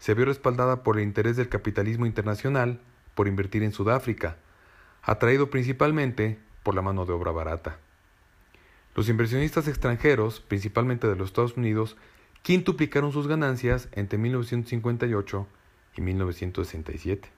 se 0.00 0.14
vio 0.14 0.24
respaldada 0.24 0.82
por 0.82 0.98
el 0.98 1.04
interés 1.04 1.36
del 1.36 1.48
capitalismo 1.48 2.04
internacional 2.04 2.80
por 3.14 3.28
invertir 3.28 3.62
en 3.62 3.70
Sudáfrica, 3.70 4.38
atraído 5.04 5.50
principalmente 5.50 6.40
por 6.64 6.74
la 6.74 6.82
mano 6.82 7.06
de 7.06 7.12
obra 7.12 7.30
barata. 7.30 7.78
Los 8.96 9.08
inversionistas 9.08 9.68
extranjeros, 9.68 10.40
principalmente 10.40 11.06
de 11.06 11.14
los 11.14 11.28
Estados 11.28 11.56
Unidos, 11.56 11.96
quintuplicaron 12.44 13.10
sus 13.10 13.26
ganancias 13.26 13.88
entre 13.92 14.18
1958 14.18 15.46
y 15.96 16.00
1967. 16.02 17.30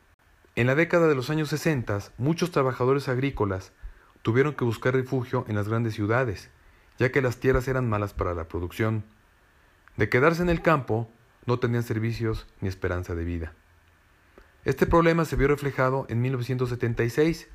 En 0.57 0.67
la 0.67 0.75
década 0.75 1.07
de 1.07 1.15
los 1.15 1.31
años 1.31 1.49
60, 1.49 2.01
muchos 2.19 2.51
trabajadores 2.51 3.09
agrícolas 3.09 3.73
tuvieron 4.23 4.55
que 4.55 4.65
buscar 4.65 4.95
refugio 4.95 5.45
en 5.47 5.55
las 5.55 5.69
grandes 5.69 5.95
ciudades, 5.95 6.51
ya 6.99 7.13
que 7.13 7.23
las 7.23 7.37
tierras 7.37 7.69
eran 7.69 7.89
malas 7.89 8.15
para 8.15 8.35
la 8.35 8.49
producción. 8.49 9.05
De 9.97 10.09
quedarse 10.09 10.43
en 10.43 10.49
el 10.49 10.61
campo, 10.61 11.09
no 11.47 11.61
tenían 11.61 11.85
servicios 11.85 12.49
ni 12.61 12.69
esperanza 12.69 13.15
de 13.15 13.25
vida. 13.25 13.53
Este 14.65 14.87
problema 14.87 15.25
se 15.25 15.37
vio 15.37 15.47
reflejado 15.47 16.07
en 16.09 16.21
1976, 16.21 17.47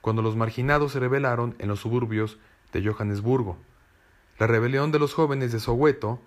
cuando 0.00 0.22
los 0.22 0.34
marginados 0.34 0.90
se 0.90 0.98
rebelaron 0.98 1.54
en 1.60 1.68
los 1.68 1.78
suburbios 1.78 2.40
de 2.72 2.84
Johannesburgo. 2.84 3.58
La 4.40 4.48
rebelión 4.48 4.90
de 4.90 4.98
los 4.98 5.14
jóvenes 5.14 5.52
de 5.52 5.60
Soweto 5.60 6.20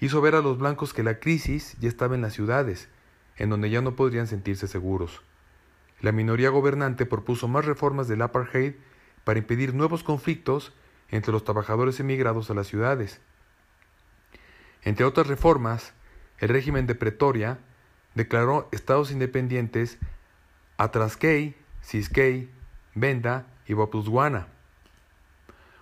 hizo 0.00 0.20
ver 0.20 0.34
a 0.34 0.42
los 0.42 0.58
blancos 0.58 0.92
que 0.92 1.02
la 1.02 1.18
crisis 1.18 1.76
ya 1.80 1.88
estaba 1.88 2.14
en 2.14 2.22
las 2.22 2.34
ciudades, 2.34 2.88
en 3.36 3.50
donde 3.50 3.70
ya 3.70 3.80
no 3.80 3.96
podrían 3.96 4.26
sentirse 4.26 4.66
seguros. 4.66 5.22
La 6.00 6.12
minoría 6.12 6.50
gobernante 6.50 7.06
propuso 7.06 7.48
más 7.48 7.64
reformas 7.64 8.08
del 8.08 8.22
apartheid 8.22 8.74
para 9.24 9.38
impedir 9.38 9.74
nuevos 9.74 10.02
conflictos 10.02 10.72
entre 11.08 11.32
los 11.32 11.44
trabajadores 11.44 12.00
emigrados 12.00 12.50
a 12.50 12.54
las 12.54 12.66
ciudades. 12.66 13.20
Entre 14.82 15.04
otras 15.04 15.26
reformas, 15.26 15.94
el 16.38 16.48
régimen 16.50 16.86
de 16.86 16.94
Pretoria 16.94 17.58
declaró 18.14 18.68
estados 18.72 19.10
independientes 19.10 19.98
a 20.76 20.90
Traskei, 20.90 21.56
Ciskei, 21.82 22.50
Benda 22.94 23.46
y 23.66 23.72
Botswana. 23.72 24.48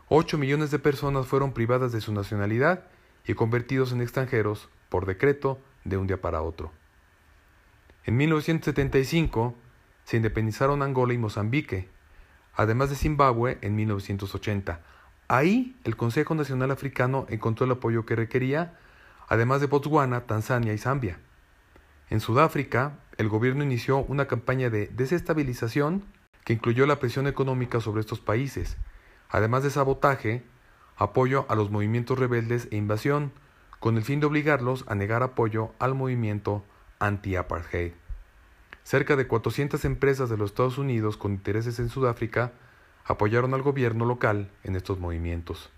Ocho 0.09 0.39
millones 0.39 0.71
de 0.71 0.79
personas 0.79 1.27
fueron 1.27 1.53
privadas 1.53 1.93
de 1.93 2.01
su 2.01 2.13
nacionalidad 2.13 2.87
y 3.27 3.35
convertidos 3.35 3.93
en 3.93 4.01
extranjeros 4.01 4.69
por 4.89 5.07
decreto 5.07 5.59
de 5.85 5.97
un 5.97 6.07
día 6.07 6.21
para 6.21 6.43
otro. 6.43 6.73
En 8.05 8.17
1975 8.17 9.55
se 10.05 10.17
independizaron 10.17 10.83
Angola 10.83 11.15
y 11.15 11.19
Mozambique, 11.19 11.89
además 12.55 12.91
de 12.91 12.97
Zimbabue 12.97 13.59
en 13.63 13.75
1980. 13.77 14.81
Ahí 15.29 15.77
el 15.85 15.97
Consejo 15.97 16.35
Nacional 16.35 16.71
Africano 16.71 17.27
encontró 17.31 17.65
el 17.65 17.73
apoyo 17.73 18.05
que 18.05 18.15
requería, 18.15 18.79
además 19.27 19.61
de 19.61 19.67
Botswana, 19.67 20.27
Tanzania 20.27 20.75
y 20.75 20.79
Zambia. 20.79 21.19
En 22.11 22.21
Sudáfrica, 22.21 22.99
el 23.17 23.29
gobierno 23.29 23.65
inició 23.65 23.99
una 23.99 24.27
campaña 24.27 24.69
de 24.69 24.89
desestabilización 24.89 26.05
que 26.45 26.53
incluyó 26.53 26.87
la 26.87 27.01
presión 27.01 27.27
económica 27.27 27.81
sobre 27.81 28.01
estos 28.01 28.21
países, 28.21 28.77
además 29.31 29.63
de 29.63 29.71
sabotaje, 29.71 30.43
apoyo 30.97 31.47
a 31.49 31.55
los 31.55 31.71
movimientos 31.71 32.19
rebeldes 32.19 32.69
e 32.71 32.77
invasión, 32.77 33.33
con 33.81 33.97
el 33.97 34.03
fin 34.03 34.21
de 34.21 34.27
obligarlos 34.27 34.85
a 34.89 34.95
negar 34.95 35.23
apoyo 35.23 35.73
al 35.79 35.95
movimiento 35.95 36.65
anti-apartheid. 36.99 37.93
Cerca 38.83 39.17
de 39.17 39.27
400 39.27 39.85
empresas 39.85 40.31
de 40.31 40.37
los 40.37 40.51
Estados 40.51 40.79
Unidos 40.79 41.17
con 41.17 41.33
intereses 41.33 41.79
en 41.79 41.89
Sudáfrica 41.89 42.53
apoyaron 43.05 43.55
al 43.55 43.63
gobierno 43.63 44.05
local 44.05 44.51
en 44.63 44.77
estos 44.77 44.99
movimientos. 44.99 45.71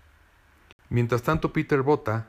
Mientras 0.89 1.23
tanto, 1.23 1.51
Peter 1.51 1.81
Botha, 1.81 2.27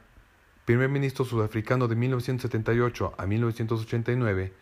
primer 0.64 0.88
ministro 0.88 1.24
sudafricano 1.24 1.88
de 1.88 1.96
1978 1.96 3.14
a 3.16 3.27
1989, 3.27 4.53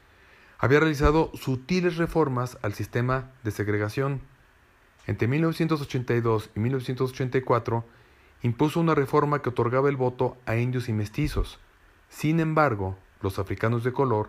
había 0.58 0.80
realizado 0.80 1.30
sutiles 1.34 1.96
reformas 1.96 2.58
al 2.62 2.74
sistema 2.74 3.30
de 3.44 3.50
segregación. 3.50 4.20
Entre 5.06 5.28
1982 5.28 6.50
y 6.54 6.60
1984 6.60 7.84
impuso 8.42 8.80
una 8.80 8.94
reforma 8.94 9.42
que 9.42 9.48
otorgaba 9.48 9.88
el 9.88 9.96
voto 9.96 10.36
a 10.46 10.56
indios 10.56 10.88
y 10.88 10.92
mestizos. 10.92 11.58
Sin 12.08 12.40
embargo, 12.40 12.96
los 13.22 13.38
africanos 13.38 13.84
de 13.84 13.92
color 13.92 14.28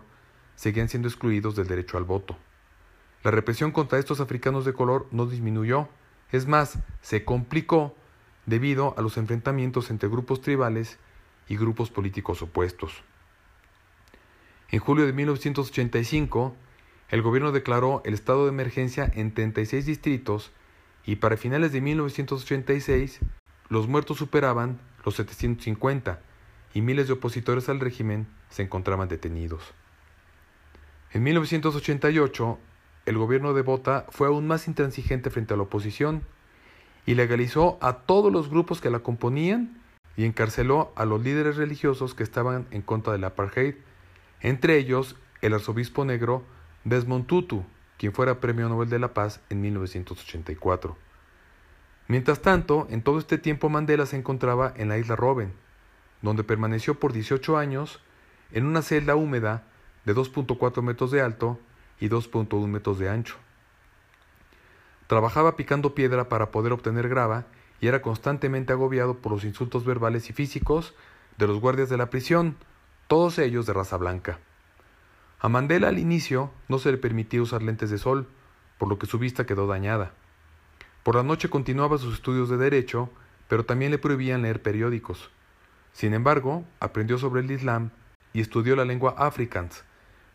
seguían 0.56 0.88
siendo 0.88 1.08
excluidos 1.08 1.54
del 1.54 1.68
derecho 1.68 1.98
al 1.98 2.04
voto. 2.04 2.36
La 3.22 3.30
represión 3.30 3.72
contra 3.72 3.98
estos 3.98 4.20
africanos 4.20 4.64
de 4.64 4.72
color 4.72 5.06
no 5.10 5.26
disminuyó, 5.26 5.88
es 6.32 6.46
más, 6.46 6.78
se 7.00 7.24
complicó 7.24 7.94
debido 8.46 8.94
a 8.96 9.02
los 9.02 9.16
enfrentamientos 9.16 9.90
entre 9.90 10.08
grupos 10.08 10.40
tribales 10.40 10.98
y 11.48 11.56
grupos 11.56 11.90
políticos 11.90 12.42
opuestos. 12.42 13.02
En 14.70 14.80
julio 14.80 15.06
de 15.06 15.12
1985, 15.12 16.54
el 17.10 17.22
gobierno 17.22 17.52
declaró 17.52 18.02
el 18.04 18.14
estado 18.14 18.44
de 18.44 18.50
emergencia 18.50 19.10
en 19.14 19.32
36 19.32 19.86
distritos 19.86 20.52
y 21.06 21.16
para 21.16 21.38
finales 21.38 21.72
de 21.72 21.80
1986 21.80 23.20
los 23.68 23.88
muertos 23.88 24.18
superaban 24.18 24.80
los 25.04 25.16
750 25.16 26.20
y 26.74 26.80
miles 26.80 27.06
de 27.06 27.14
opositores 27.14 27.68
al 27.68 27.80
régimen 27.80 28.26
se 28.50 28.62
encontraban 28.62 29.08
detenidos. 29.08 29.62
En 31.12 31.22
1988, 31.22 32.58
el 33.06 33.18
gobierno 33.18 33.54
de 33.54 33.62
Bota 33.62 34.06
fue 34.10 34.28
aún 34.28 34.46
más 34.46 34.68
intransigente 34.68 35.30
frente 35.30 35.54
a 35.54 35.56
la 35.56 35.64
oposición 35.64 36.22
y 37.06 37.14
legalizó 37.14 37.78
a 37.80 38.00
todos 38.00 38.30
los 38.30 38.50
grupos 38.50 38.80
que 38.80 38.90
la 38.90 38.98
componían 38.98 39.80
y 40.16 40.24
encarceló 40.24 40.92
a 40.96 41.04
los 41.04 41.22
líderes 41.22 41.56
religiosos 41.56 42.14
que 42.14 42.22
estaban 42.22 42.66
en 42.70 42.82
contra 42.82 43.12
del 43.12 43.24
apartheid, 43.24 43.76
entre 44.40 44.76
ellos 44.76 45.16
el 45.40 45.54
arzobispo 45.54 46.04
negro 46.04 46.42
Desmond 46.84 47.26
Tutu, 47.26 47.64
quien 47.96 48.12
fuera 48.12 48.40
Premio 48.40 48.68
Nobel 48.68 48.90
de 48.90 48.98
la 48.98 49.14
Paz 49.14 49.40
en 49.48 49.60
1984. 49.60 51.07
Mientras 52.08 52.40
tanto, 52.40 52.86
en 52.90 53.02
todo 53.02 53.18
este 53.18 53.36
tiempo 53.36 53.68
Mandela 53.68 54.06
se 54.06 54.16
encontraba 54.16 54.72
en 54.76 54.88
la 54.88 54.96
isla 54.96 55.14
Robben, 55.14 55.52
donde 56.22 56.42
permaneció 56.42 56.98
por 56.98 57.12
18 57.12 57.58
años 57.58 58.00
en 58.50 58.64
una 58.64 58.80
celda 58.80 59.14
húmeda 59.14 59.64
de 60.06 60.14
2.4 60.14 60.82
metros 60.82 61.10
de 61.10 61.20
alto 61.20 61.60
y 62.00 62.08
2.1 62.08 62.66
metros 62.66 62.98
de 62.98 63.10
ancho. 63.10 63.36
Trabajaba 65.06 65.54
picando 65.56 65.94
piedra 65.94 66.30
para 66.30 66.50
poder 66.50 66.72
obtener 66.72 67.10
grava 67.10 67.44
y 67.78 67.88
era 67.88 68.00
constantemente 68.00 68.72
agobiado 68.72 69.18
por 69.18 69.32
los 69.32 69.44
insultos 69.44 69.84
verbales 69.84 70.30
y 70.30 70.32
físicos 70.32 70.94
de 71.36 71.46
los 71.46 71.60
guardias 71.60 71.90
de 71.90 71.98
la 71.98 72.08
prisión, 72.08 72.56
todos 73.06 73.38
ellos 73.38 73.66
de 73.66 73.74
raza 73.74 73.98
blanca. 73.98 74.38
A 75.40 75.48
Mandela 75.50 75.88
al 75.88 75.98
inicio 75.98 76.50
no 76.68 76.78
se 76.78 76.90
le 76.90 76.98
permitía 76.98 77.42
usar 77.42 77.62
lentes 77.62 77.90
de 77.90 77.98
sol, 77.98 78.28
por 78.78 78.88
lo 78.88 78.98
que 78.98 79.06
su 79.06 79.18
vista 79.18 79.46
quedó 79.46 79.66
dañada. 79.66 80.14
Por 81.08 81.14
la 81.14 81.22
noche 81.22 81.48
continuaba 81.48 81.96
sus 81.96 82.16
estudios 82.16 82.50
de 82.50 82.58
derecho, 82.58 83.08
pero 83.48 83.64
también 83.64 83.90
le 83.90 83.96
prohibían 83.96 84.42
leer 84.42 84.60
periódicos. 84.60 85.30
Sin 85.94 86.12
embargo, 86.12 86.66
aprendió 86.80 87.16
sobre 87.16 87.40
el 87.40 87.50
Islam 87.50 87.92
y 88.34 88.42
estudió 88.42 88.76
la 88.76 88.84
lengua 88.84 89.14
afrikaans, 89.16 89.84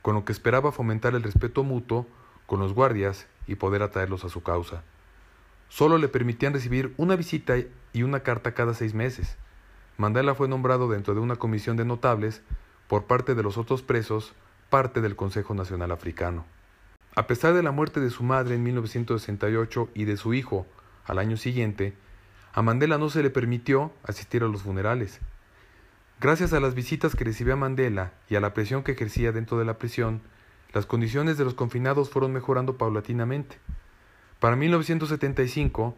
con 0.01 0.15
lo 0.15 0.25
que 0.25 0.31
esperaba 0.31 0.71
fomentar 0.71 1.13
el 1.13 1.21
respeto 1.21 1.63
mutuo 1.63 2.07
con 2.47 2.59
los 2.59 2.73
guardias 2.73 3.27
y 3.45 3.53
poder 3.53 3.83
atraerlos 3.83 4.25
a 4.25 4.29
su 4.29 4.41
causa. 4.41 4.81
Solo 5.69 5.99
le 5.99 6.07
permitían 6.07 6.53
recibir 6.53 6.95
una 6.97 7.15
visita 7.15 7.53
y 7.93 8.01
una 8.01 8.21
carta 8.21 8.55
cada 8.55 8.73
seis 8.73 8.95
meses. 8.95 9.37
Mandela 9.97 10.33
fue 10.33 10.47
nombrado 10.47 10.89
dentro 10.89 11.13
de 11.13 11.19
una 11.19 11.35
comisión 11.35 11.77
de 11.77 11.85
notables 11.85 12.41
por 12.87 13.05
parte 13.05 13.35
de 13.35 13.43
los 13.43 13.59
otros 13.59 13.83
presos, 13.83 14.33
parte 14.71 15.01
del 15.01 15.15
Consejo 15.15 15.53
Nacional 15.53 15.91
Africano. 15.91 16.45
A 17.15 17.27
pesar 17.27 17.53
de 17.53 17.61
la 17.61 17.71
muerte 17.71 17.99
de 17.99 18.09
su 18.09 18.23
madre 18.23 18.55
en 18.55 18.63
1968 18.63 19.89
y 19.93 20.05
de 20.05 20.17
su 20.17 20.33
hijo 20.33 20.65
al 21.05 21.19
año 21.19 21.37
siguiente, 21.37 21.93
a 22.53 22.63
Mandela 22.63 22.97
no 22.97 23.09
se 23.09 23.21
le 23.21 23.29
permitió 23.29 23.91
asistir 24.03 24.41
a 24.41 24.47
los 24.47 24.63
funerales. 24.63 25.19
Gracias 26.19 26.53
a 26.53 26.59
las 26.59 26.73
visitas 26.73 27.15
que 27.15 27.23
recibía 27.23 27.55
Mandela 27.55 28.13
y 28.29 28.35
a 28.35 28.39
la 28.39 28.55
presión 28.55 28.83
que 28.83 28.93
ejercía 28.93 29.31
dentro 29.31 29.59
de 29.59 29.65
la 29.65 29.77
prisión, 29.77 30.21
las 30.73 30.87
condiciones 30.87 31.37
de 31.37 31.43
los 31.43 31.53
confinados 31.53 32.09
fueron 32.09 32.33
mejorando 32.33 32.77
paulatinamente. 32.79 33.57
Para 34.39 34.55
1975, 34.55 35.95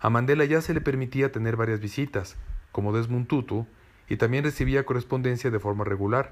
a 0.00 0.08
Mandela 0.08 0.46
ya 0.46 0.62
se 0.62 0.72
le 0.72 0.80
permitía 0.80 1.32
tener 1.32 1.56
varias 1.56 1.80
visitas, 1.80 2.36
como 2.72 2.96
Desmond 2.96 3.26
Tutu, 3.26 3.66
y 4.08 4.16
también 4.16 4.44
recibía 4.44 4.86
correspondencia 4.86 5.50
de 5.50 5.60
forma 5.60 5.84
regular. 5.84 6.30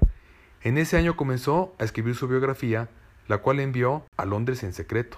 En 0.61 0.79
ese 0.79 0.97
año 0.97 1.15
comenzó 1.15 1.75
a 1.77 1.83
escribir 1.83 2.15
su 2.15 2.27
biografía, 2.27 2.89
la 3.27 3.39
cual 3.39 3.59
envió 3.59 4.05
a 4.17 4.25
Londres 4.25 4.63
en 4.63 4.73
secreto. 4.73 5.17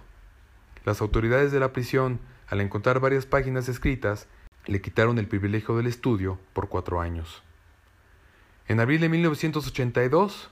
Las 0.85 1.01
autoridades 1.01 1.51
de 1.51 1.59
la 1.59 1.73
prisión, 1.73 2.19
al 2.47 2.61
encontrar 2.61 2.99
varias 2.99 3.25
páginas 3.25 3.67
escritas, 3.67 4.27
le 4.65 4.81
quitaron 4.81 5.17
el 5.17 5.27
privilegio 5.27 5.75
del 5.77 5.87
estudio 5.87 6.39
por 6.53 6.69
cuatro 6.69 7.01
años. 7.01 7.43
En 8.67 8.79
abril 8.79 8.99
de 9.01 9.09
1982, 9.09 10.49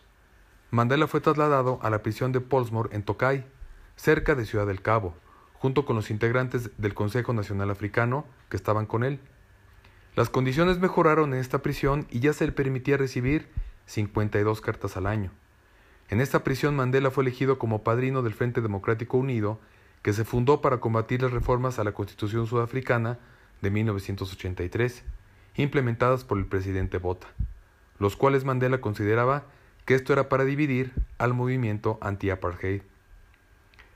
Mandela 0.71 1.07
fue 1.07 1.21
trasladado 1.21 1.79
a 1.81 1.89
la 1.89 2.01
prisión 2.01 2.31
de 2.31 2.41
Portsmouth 2.41 2.93
en 2.93 3.03
Tokay, 3.03 3.45
cerca 3.95 4.35
de 4.35 4.45
Ciudad 4.45 4.67
del 4.67 4.81
Cabo, 4.81 5.15
junto 5.53 5.85
con 5.85 5.95
los 5.95 6.09
integrantes 6.09 6.69
del 6.77 6.93
Consejo 6.93 7.33
Nacional 7.33 7.71
Africano 7.71 8.25
que 8.49 8.57
estaban 8.57 8.85
con 8.85 9.03
él. 9.03 9.19
Las 10.15 10.29
condiciones 10.29 10.79
mejoraron 10.79 11.33
en 11.33 11.39
esta 11.39 11.59
prisión 11.59 12.07
y 12.09 12.19
ya 12.19 12.33
se 12.33 12.45
le 12.45 12.51
permitía 12.51 12.97
recibir 12.97 13.49
52 13.85 14.61
cartas 14.61 14.95
al 14.95 15.07
año. 15.07 15.31
En 16.09 16.21
esta 16.21 16.43
prisión 16.43 16.75
Mandela 16.75 17.09
fue 17.09 17.23
elegido 17.23 17.57
como 17.57 17.83
padrino 17.83 18.21
del 18.21 18.33
Frente 18.33 18.61
Democrático 18.61 19.17
Unido, 19.17 19.59
que 20.03 20.13
se 20.13 20.23
fundó 20.23 20.61
para 20.61 20.79
combatir 20.79 21.23
las 21.23 21.31
reformas 21.31 21.79
a 21.79 21.83
la 21.83 21.93
Constitución 21.93 22.45
sudafricana 22.45 23.17
de 23.61 23.71
1983, 23.71 25.03
implementadas 25.55 26.23
por 26.23 26.37
el 26.37 26.45
presidente 26.45 26.99
Botha, 26.99 27.27
los 27.97 28.15
cuales 28.15 28.45
Mandela 28.45 28.81
consideraba 28.81 29.45
que 29.85 29.95
esto 29.95 30.13
era 30.13 30.29
para 30.29 30.45
dividir 30.45 30.93
al 31.17 31.33
movimiento 31.33 31.97
anti-apartheid. 32.01 32.81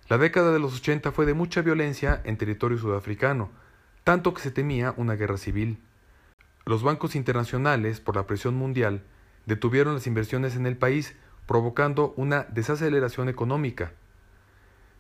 La 0.07 0.17
década 0.17 0.51
de 0.51 0.59
los 0.59 0.75
80 0.77 1.11
fue 1.11 1.27
de 1.27 1.35
mucha 1.35 1.61
violencia 1.61 2.21
en 2.23 2.37
territorio 2.37 2.79
sudafricano, 2.79 3.51
tanto 4.03 4.33
que 4.33 4.41
se 4.41 4.49
temía 4.49 4.95
una 4.97 5.15
guerra 5.15 5.37
civil. 5.37 5.77
Los 6.65 6.81
bancos 6.81 7.15
internacionales, 7.15 7.99
por 7.99 8.15
la 8.15 8.25
presión 8.25 8.55
mundial, 8.55 9.03
detuvieron 9.45 9.93
las 9.93 10.07
inversiones 10.07 10.55
en 10.55 10.65
el 10.65 10.77
país, 10.77 11.15
provocando 11.49 12.13
una 12.15 12.45
desaceleración 12.51 13.27
económica. 13.27 13.93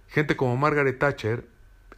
Gente 0.07 0.35
como 0.35 0.57
Margaret 0.57 0.97
Thatcher 0.97 1.47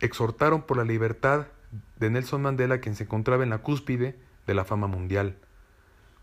exhortaron 0.02 0.64
por 0.64 0.76
la 0.76 0.84
libertad 0.84 1.48
de 1.96 2.10
Nelson 2.10 2.42
Mandela, 2.42 2.82
quien 2.82 2.96
se 2.96 3.06
encontraba 3.06 3.44
en 3.44 3.50
la 3.50 3.60
cúspide 3.60 4.20
de 4.48 4.54
la 4.54 4.66
fama 4.66 4.88
mundial. 4.88 5.38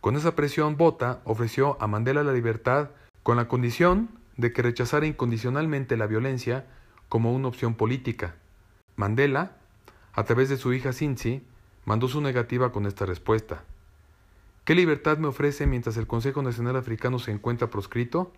Con 0.03 0.14
esa 0.14 0.37
presión, 0.37 0.77
Botha 0.77 1.23
ofreció 1.25 1.79
a 1.81 1.87
Mandela 1.87 2.23
la 2.23 2.35
libertad 2.35 2.91
con 3.23 3.38
la 3.38 3.49
condición 3.49 4.11
de 4.37 4.53
que 4.53 4.61
rechazara 4.61 5.07
incondicionalmente 5.07 5.97
la 5.97 6.07
violencia 6.07 6.67
como 7.09 7.33
una 7.33 7.49
opción 7.49 7.77
política. 7.77 8.35
Mandela, 8.97 9.53
a 10.12 10.25
través 10.25 10.51
de 10.51 10.59
su 10.59 10.75
hija 10.75 10.93
Cincy, 10.93 11.43
mandó 11.87 12.09
su 12.09 12.21
negativa 12.21 12.73
con 12.73 12.85
esta 12.85 13.07
respuesta. 13.07 13.62
¿Qué 14.69 14.75
libertad 14.75 15.17
me 15.17 15.29
ofrece 15.29 15.67
mientras 15.67 15.97
el 15.97 16.07
Consejo 16.07 16.43
Nacional 16.43 16.77
Africano 16.77 17.19
se 17.19 17.31
encuentra 17.31 17.71
proscrito? 17.71 18.35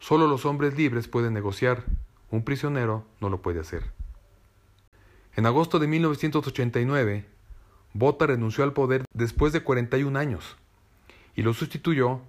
Solo 0.00 0.26
los 0.26 0.46
hombres 0.46 0.76
libres 0.76 1.06
pueden 1.06 1.32
negociar, 1.32 1.84
un 2.32 2.42
prisionero 2.42 3.06
no 3.20 3.28
lo 3.28 3.40
puede 3.40 3.60
hacer. 3.60 3.84
En 5.36 5.46
agosto 5.46 5.78
de 5.78 5.86
1989, 5.86 7.24
Botha 7.92 8.26
renunció 8.26 8.64
al 8.64 8.72
poder 8.72 9.04
después 9.12 9.52
de 9.52 9.62
41 9.62 10.18
años 10.18 10.56
y 11.36 11.42
lo 11.42 11.54
sustituyó 11.54 12.20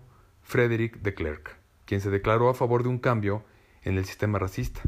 Frederick 0.44 1.00
de 1.00 1.16
Klerk, 1.16 1.58
quien 1.86 2.02
se 2.02 2.12
declaró 2.12 2.48
a 2.48 2.54
favor 2.54 2.84
de 2.84 2.90
un 2.90 3.00
cambio 3.00 3.44
en 3.82 3.98
el 3.98 4.06
sistema 4.06 4.38
racista. 4.38 4.82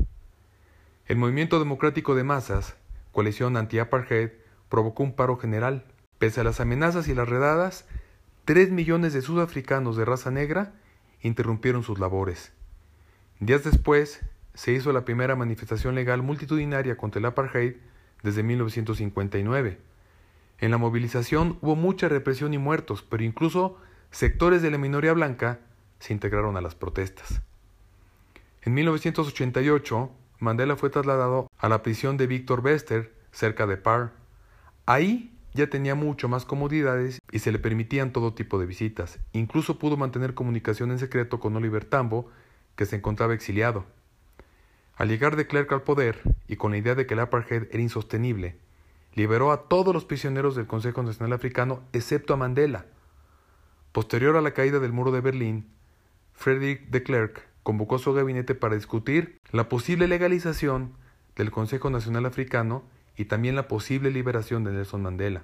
El 1.08 1.18
movimiento 1.18 1.58
democrático 1.58 2.14
de 2.14 2.24
masas, 2.24 2.76
coalición 3.14 3.58
anti-apartheid, 3.58 4.30
provocó 4.70 5.02
un 5.02 5.16
paro 5.16 5.38
general. 5.38 5.86
Pese 6.20 6.42
a 6.42 6.44
las 6.44 6.60
amenazas 6.60 7.08
y 7.08 7.16
las 7.16 7.28
redadas, 7.28 7.88
tres 8.48 8.72
millones 8.72 9.12
de 9.12 9.22
sudafricanos 9.22 9.98
de 9.98 10.06
raza 10.06 10.32
negra 10.32 10.72
interrumpieron 11.22 11.84
sus 11.84 12.00
labores. 12.00 12.54
Días 13.42 13.66
después, 13.66 14.22
se 14.54 14.72
hizo 14.72 14.94
la 14.94 15.04
primera 15.04 15.36
manifestación 15.36 15.96
legal 15.96 16.22
multitudinaria 16.24 16.96
contra 16.96 17.20
el 17.20 17.26
apartheid 17.26 17.74
desde 18.24 18.44
1959. 18.44 19.80
En 20.60 20.72
la 20.72 20.78
movilización 20.78 21.58
hubo 21.60 21.76
mucha 21.76 22.08
represión 22.08 22.54
y 22.54 22.58
muertos, 22.58 23.04
pero 23.04 23.26
incluso 23.26 23.80
sectores 24.12 24.62
de 24.62 24.72
la 24.72 24.78
minoría 24.78 25.12
blanca 25.12 25.60
se 26.00 26.14
integraron 26.14 26.56
a 26.56 26.62
las 26.62 26.74
protestas. 26.74 27.42
En 28.62 28.74
1988, 28.76 30.10
Mandela 30.40 30.78
fue 30.78 30.90
trasladado 30.90 31.52
a 31.58 31.68
la 31.68 31.84
prisión 31.84 32.16
de 32.16 32.28
Victor 32.28 32.62
Bester, 32.62 33.14
cerca 33.34 33.68
de 33.68 33.76
Par. 33.76 34.14
Ahí 34.86 35.37
ya 35.58 35.70
tenía 35.70 35.96
mucho 35.96 36.30
más 36.30 36.46
comodidades 36.46 37.20
y 37.32 37.40
se 37.40 37.52
le 37.52 37.60
permitían 37.60 38.14
todo 38.14 38.34
tipo 38.34 38.60
de 38.60 38.66
visitas. 38.66 39.20
Incluso 39.34 39.78
pudo 39.80 39.98
mantener 39.98 40.34
comunicación 40.34 40.92
en 40.92 41.00
secreto 41.00 41.40
con 41.40 41.56
Oliver 41.56 41.84
Tambo, 41.84 42.30
que 42.76 42.86
se 42.86 42.96
encontraba 42.96 43.34
exiliado. 43.34 43.86
Al 44.96 45.10
llegar 45.10 45.36
de 45.36 45.48
Klerk 45.48 45.72
al 45.74 45.82
poder, 45.82 46.22
y 46.48 46.56
con 46.56 46.72
la 46.72 46.78
idea 46.78 46.96
de 46.96 47.06
que 47.06 47.16
el 47.16 47.20
apartheid 47.20 47.64
era 47.72 47.82
insostenible, 47.82 48.58
liberó 49.14 49.52
a 49.52 49.68
todos 49.68 49.94
los 49.94 50.06
prisioneros 50.06 50.56
del 50.56 50.68
Consejo 50.68 51.04
Nacional 51.04 51.34
Africano, 51.34 51.82
excepto 51.92 52.34
a 52.34 52.38
Mandela. 52.38 52.86
Posterior 53.92 54.38
a 54.38 54.42
la 54.42 54.52
caída 54.52 54.80
del 54.80 54.94
muro 54.94 55.12
de 55.12 55.22
Berlín, 55.22 55.68
Frederick 56.34 56.90
de 56.90 57.04
Klerk 57.04 57.48
convocó 57.64 57.96
a 57.96 58.00
su 58.00 58.14
gabinete 58.14 58.54
para 58.56 58.76
discutir 58.76 59.40
la 59.52 59.70
posible 59.70 60.08
legalización 60.08 60.94
del 61.36 61.52
Consejo 61.52 61.90
Nacional 61.90 62.26
Africano 62.26 62.84
y 63.18 63.26
también 63.26 63.56
la 63.56 63.68
posible 63.68 64.12
liberación 64.12 64.64
de 64.64 64.72
Nelson 64.72 65.02
Mandela. 65.02 65.44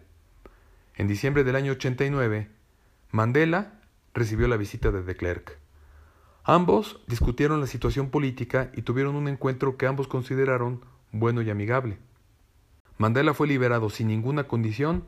En 0.96 1.08
diciembre 1.08 1.44
del 1.44 1.56
año 1.56 1.74
89, 1.74 2.48
Mandela 3.12 3.80
recibió 4.14 4.48
la 4.48 4.58
visita 4.58 4.92
de 4.92 5.02
de 5.02 5.16
Klerk. 5.16 5.58
Ambos 6.44 7.02
discutieron 7.08 7.60
la 7.60 7.68
situación 7.68 8.10
política 8.10 8.70
y 8.74 8.84
tuvieron 8.84 9.16
un 9.16 9.28
encuentro 9.28 9.76
que 9.76 9.88
ambos 9.88 10.08
consideraron 10.08 10.82
bueno 11.12 11.42
y 11.42 11.50
amigable. 11.50 11.98
Mandela 12.98 13.34
fue 13.34 13.48
liberado 13.48 13.90
sin 13.90 14.08
ninguna 14.08 14.44
condición 14.44 15.06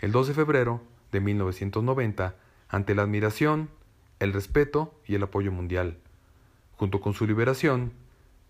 el 0.00 0.12
2 0.12 0.28
de 0.28 0.34
febrero 0.34 0.82
de 1.12 1.20
1990 1.20 2.34
ante 2.68 2.94
la 2.94 3.02
admiración, 3.02 3.70
el 4.18 4.32
respeto 4.32 5.00
y 5.06 5.14
el 5.14 5.22
apoyo 5.22 5.52
mundial. 5.52 5.98
Junto 6.76 7.00
con 7.00 7.14
su 7.14 7.26
liberación, 7.26 7.92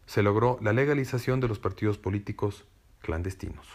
se 0.07 0.23
logró 0.23 0.59
la 0.63 0.73
legalización 0.73 1.41
de 1.41 1.49
los 1.49 1.59
partidos 1.59 1.99
políticos 1.99 2.65
clandestinos. 3.01 3.67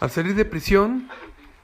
Al 0.00 0.10
salir 0.10 0.36
de 0.36 0.44
prisión, 0.44 1.08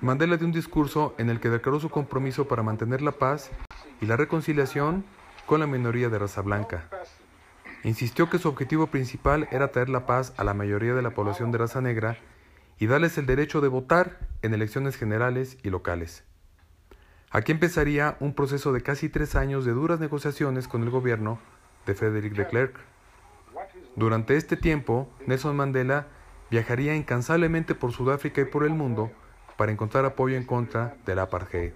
Mandela 0.01 0.37
dio 0.37 0.47
un 0.49 0.53
discurso 0.53 1.15
en 1.19 1.31
el 1.31 1.39
que 1.39 1.51
declaró 1.51 1.79
su 1.79 1.89
compromiso 1.89 2.49
para 2.49 2.65
mantener 2.65 3.01
la 3.01 3.13
paz 3.13 3.53
y 4.01 4.07
la 4.07 4.17
reconciliación 4.17 5.05
con 5.47 5.61
la 5.61 5.69
minoría 5.69 6.09
de 6.09 6.19
raza 6.19 6.43
blanca. 6.43 6.89
Insistió 7.85 8.29
que 8.29 8.41
su 8.41 8.49
objetivo 8.49 8.89
principal 8.89 9.47
era 9.53 9.71
traer 9.71 9.89
la 9.89 10.05
paz 10.05 10.35
a 10.37 10.43
la 10.43 10.53
mayoría 10.53 10.95
de 10.95 11.03
la 11.03 11.11
población 11.11 11.53
de 11.53 11.59
raza 11.59 11.81
negra 11.81 12.17
y 12.81 12.89
darles 12.89 13.19
el 13.19 13.27
derecho 13.27 13.61
de 13.61 13.69
votar 13.69 14.19
en 14.43 14.53
elecciones 14.53 14.97
generales 14.97 15.57
y 15.63 15.71
locales. 15.71 16.25
Aquí 17.31 17.53
empezaría 17.53 18.17
un 18.19 18.35
proceso 18.35 18.73
de 18.73 18.81
casi 18.81 19.09
tres 19.09 19.37
años 19.37 19.65
de 19.65 19.73
duras 19.73 20.01
negociaciones 20.01 20.67
con 20.67 20.83
el 20.83 20.91
gobierno 20.91 21.39
de 21.87 21.95
Frederick 21.95 22.35
de 22.35 22.49
Klerk. 22.49 22.81
Durante 23.95 24.37
este 24.37 24.57
tiempo, 24.57 25.09
Nelson 25.25 25.55
Mandela 25.55 26.09
viajaría 26.55 26.95
incansablemente 26.95 27.75
por 27.75 27.91
Sudáfrica 27.91 28.41
y 28.41 28.45
por 28.45 28.63
el 28.63 28.75
mundo 28.75 29.11
para 29.57 29.73
encontrar 29.73 30.05
apoyo 30.05 30.37
en 30.37 30.45
contra 30.45 30.95
del 31.05 31.19
apartheid. 31.19 31.73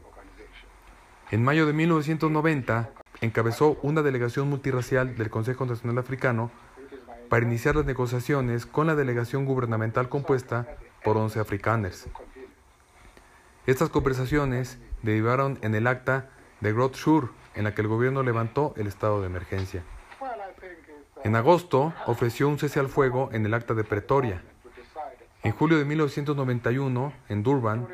En 1.33 1.43
mayo 1.43 1.67
de 1.67 1.73
1990, 1.73 2.91
encabezó 3.21 3.77
una 3.83 4.03
delegación 4.03 4.49
multirracial 4.49 5.17
del 5.17 5.31
Consejo 5.31 5.67
Nacional 5.67 5.99
Africano 5.99 6.53
para 7.29 7.45
iniciar 7.45 7.75
las 7.75 7.87
negociaciones 7.87 8.67
con 8.67 8.87
la 8.87 8.95
delegación 8.95 9.47
gubernamental 9.47 10.09
compuesta 10.09 10.69
por 11.03 11.17
11 11.17 11.41
afrikaners. 11.41 12.09
Estas 13.67 13.89
conversaciones 13.89 14.79
derivaron 15.03 15.59
en 15.63 15.75
el 15.75 15.89
acta 15.89 16.31
de 16.61 16.73
Groth-Schur, 16.73 17.31
en 17.57 17.65
la 17.65 17.75
que 17.75 17.83
el 17.83 17.89
gobierno 17.89 18.23
levantó 18.23 18.75
el 18.77 18.87
estado 18.87 19.23
de 19.23 19.27
emergencia. 19.27 19.83
En 21.25 21.35
agosto, 21.35 21.93
ofreció 22.07 22.49
un 22.49 22.61
cese 22.61 22.79
al 22.79 22.89
fuego 22.89 23.29
en 23.33 23.45
el 23.45 23.55
acta 23.55 23.75
de 23.75 23.83
Pretoria. 23.83 24.41
En 25.49 25.55
julio 25.55 25.79
de 25.79 25.87
1991, 25.87 27.15
en 27.31 27.43
Durban, 27.43 27.89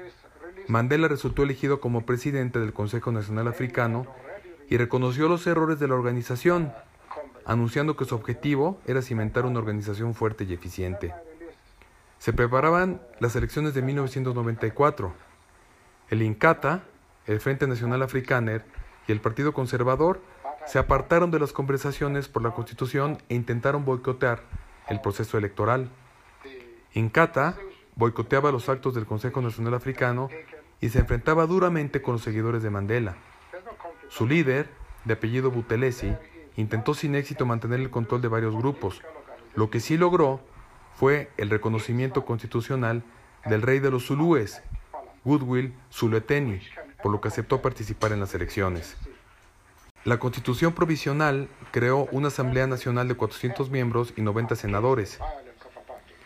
Mandela 0.67 1.07
resultó 1.07 1.45
elegido 1.45 1.79
como 1.79 2.05
presidente 2.05 2.59
del 2.59 2.73
Consejo 2.73 3.13
Nacional 3.13 3.47
Africano 3.47 4.09
y 4.69 4.77
reconoció 4.77 5.29
los 5.29 5.47
errores 5.47 5.79
de 5.79 5.87
la 5.87 5.95
organización, 5.95 6.73
anunciando 7.47 7.97
que 7.97 8.07
su 8.07 8.17
objetivo 8.17 8.81
era 8.89 9.03
cimentar 9.03 9.47
una 9.47 9.61
organización 9.61 10.15
fuerte 10.15 10.43
y 10.43 10.53
eficiente. 10.53 11.15
Se 12.19 12.33
preparaban 12.33 13.01
las 13.21 13.37
elecciones 13.37 13.73
de 13.73 13.83
1994. 13.83 15.13
El 16.11 16.23
INCATA, 16.23 16.83
el 17.29 17.39
Frente 17.39 17.69
Nacional 17.69 18.03
Afrikaner 18.03 18.65
y 19.07 19.13
el 19.13 19.21
Partido 19.21 19.53
Conservador 19.53 20.21
se 20.67 20.81
apartaron 20.81 21.31
de 21.31 21.39
las 21.39 21.53
conversaciones 21.53 22.27
por 22.27 22.43
la 22.43 22.51
Constitución 22.51 23.19
e 23.29 23.37
intentaron 23.37 23.85
boicotear 23.85 24.43
el 24.89 25.01
proceso 25.01 25.39
electoral. 25.39 25.89
Inkatha 26.95 27.57
boicoteaba 27.97 28.53
los 28.53 28.69
actos 28.69 28.95
del 28.95 29.05
Consejo 29.05 29.43
Nacional 29.43 29.75
Africano 29.75 30.29
y 30.81 30.89
se 30.91 31.01
enfrentaba 31.01 31.47
duramente 31.47 32.01
con 32.01 32.15
los 32.15 32.23
seguidores 32.23 32.63
de 32.63 32.71
Mandela. 32.71 33.17
Su 34.09 34.27
líder, 34.27 34.69
de 35.05 35.15
apellido 35.15 35.51
Buthelezi, 35.51 36.15
intentó 36.57 36.95
sin 36.95 37.15
éxito 37.17 37.47
mantener 37.47 37.81
el 37.81 37.91
control 37.91 38.23
de 38.23 38.29
varios 38.29 38.57
grupos. 38.57 39.03
Lo 39.55 39.71
que 39.71 39.81
sí 39.81 39.97
logró 39.97 40.41
fue 40.95 41.31
el 41.37 41.51
reconocimiento 41.51 42.25
constitucional 42.25 43.03
del 43.47 43.63
rey 43.63 43.81
de 43.81 43.91
los 43.91 44.07
Zulúes, 44.07 44.63
Goodwill 45.25 45.75
Zuluteni, 45.93 46.61
por 47.03 47.11
lo 47.11 47.21
que 47.21 47.29
aceptó 47.29 47.61
participar 47.61 48.13
en 48.13 48.21
las 48.21 48.35
elecciones. 48.35 48.97
La 50.05 50.19
Constitución 50.19 50.75
Provisional 50.75 51.49
creó 51.73 52.07
una 52.13 52.29
Asamblea 52.29 52.67
Nacional 52.67 53.09
de 53.09 53.15
400 53.15 53.71
miembros 53.71 54.13
y 54.17 54.23
90 54.23 54.55
senadores. 54.55 55.19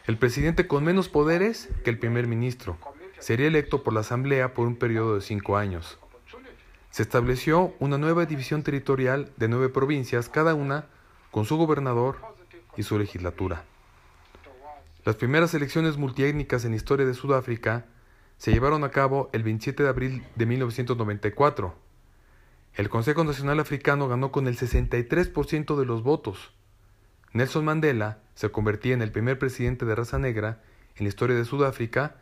El 0.08 0.16
presidente 0.16 0.66
con 0.66 0.84
menos 0.84 1.10
poderes 1.10 1.68
que 1.84 1.90
el 1.90 1.98
primer 1.98 2.26
ministro 2.26 2.78
sería 3.18 3.46
electo 3.46 3.82
por 3.82 3.92
la 3.92 4.00
Asamblea 4.00 4.54
por 4.54 4.66
un 4.66 4.76
periodo 4.76 5.16
de 5.16 5.20
cinco 5.20 5.58
años. 5.58 5.98
Se 6.90 7.02
estableció 7.02 7.74
una 7.78 7.98
nueva 7.98 8.24
división 8.24 8.62
territorial 8.62 9.30
de 9.36 9.48
nueve 9.48 9.68
provincias, 9.68 10.30
cada 10.30 10.54
una 10.54 10.86
con 11.30 11.44
su 11.44 11.58
gobernador 11.58 12.16
y 12.74 12.84
su 12.84 12.98
legislatura. 12.98 13.64
Las 15.04 15.16
primeras 15.16 15.52
elecciones 15.52 15.98
multiétnicas 15.98 16.64
en 16.64 16.70
la 16.70 16.78
historia 16.78 17.04
de 17.04 17.12
Sudáfrica 17.12 17.84
se 18.38 18.50
llevaron 18.50 18.84
a 18.84 18.90
cabo 18.90 19.28
el 19.34 19.42
27 19.42 19.82
de 19.82 19.88
abril 19.90 20.24
de 20.36 20.46
1994. 20.46 21.74
El 22.72 22.88
Consejo 22.88 23.24
Nacional 23.24 23.60
Africano 23.60 24.08
ganó 24.08 24.32
con 24.32 24.48
el 24.48 24.56
63% 24.56 25.78
de 25.78 25.84
los 25.84 26.02
votos. 26.02 26.54
Nelson 27.32 27.64
Mandela 27.64 28.18
se 28.34 28.50
convertía 28.50 28.94
en 28.94 29.02
el 29.02 29.12
primer 29.12 29.38
presidente 29.38 29.84
de 29.84 29.94
raza 29.94 30.18
negra 30.18 30.60
en 30.96 31.04
la 31.04 31.08
historia 31.08 31.36
de 31.36 31.44
Sudáfrica, 31.44 32.16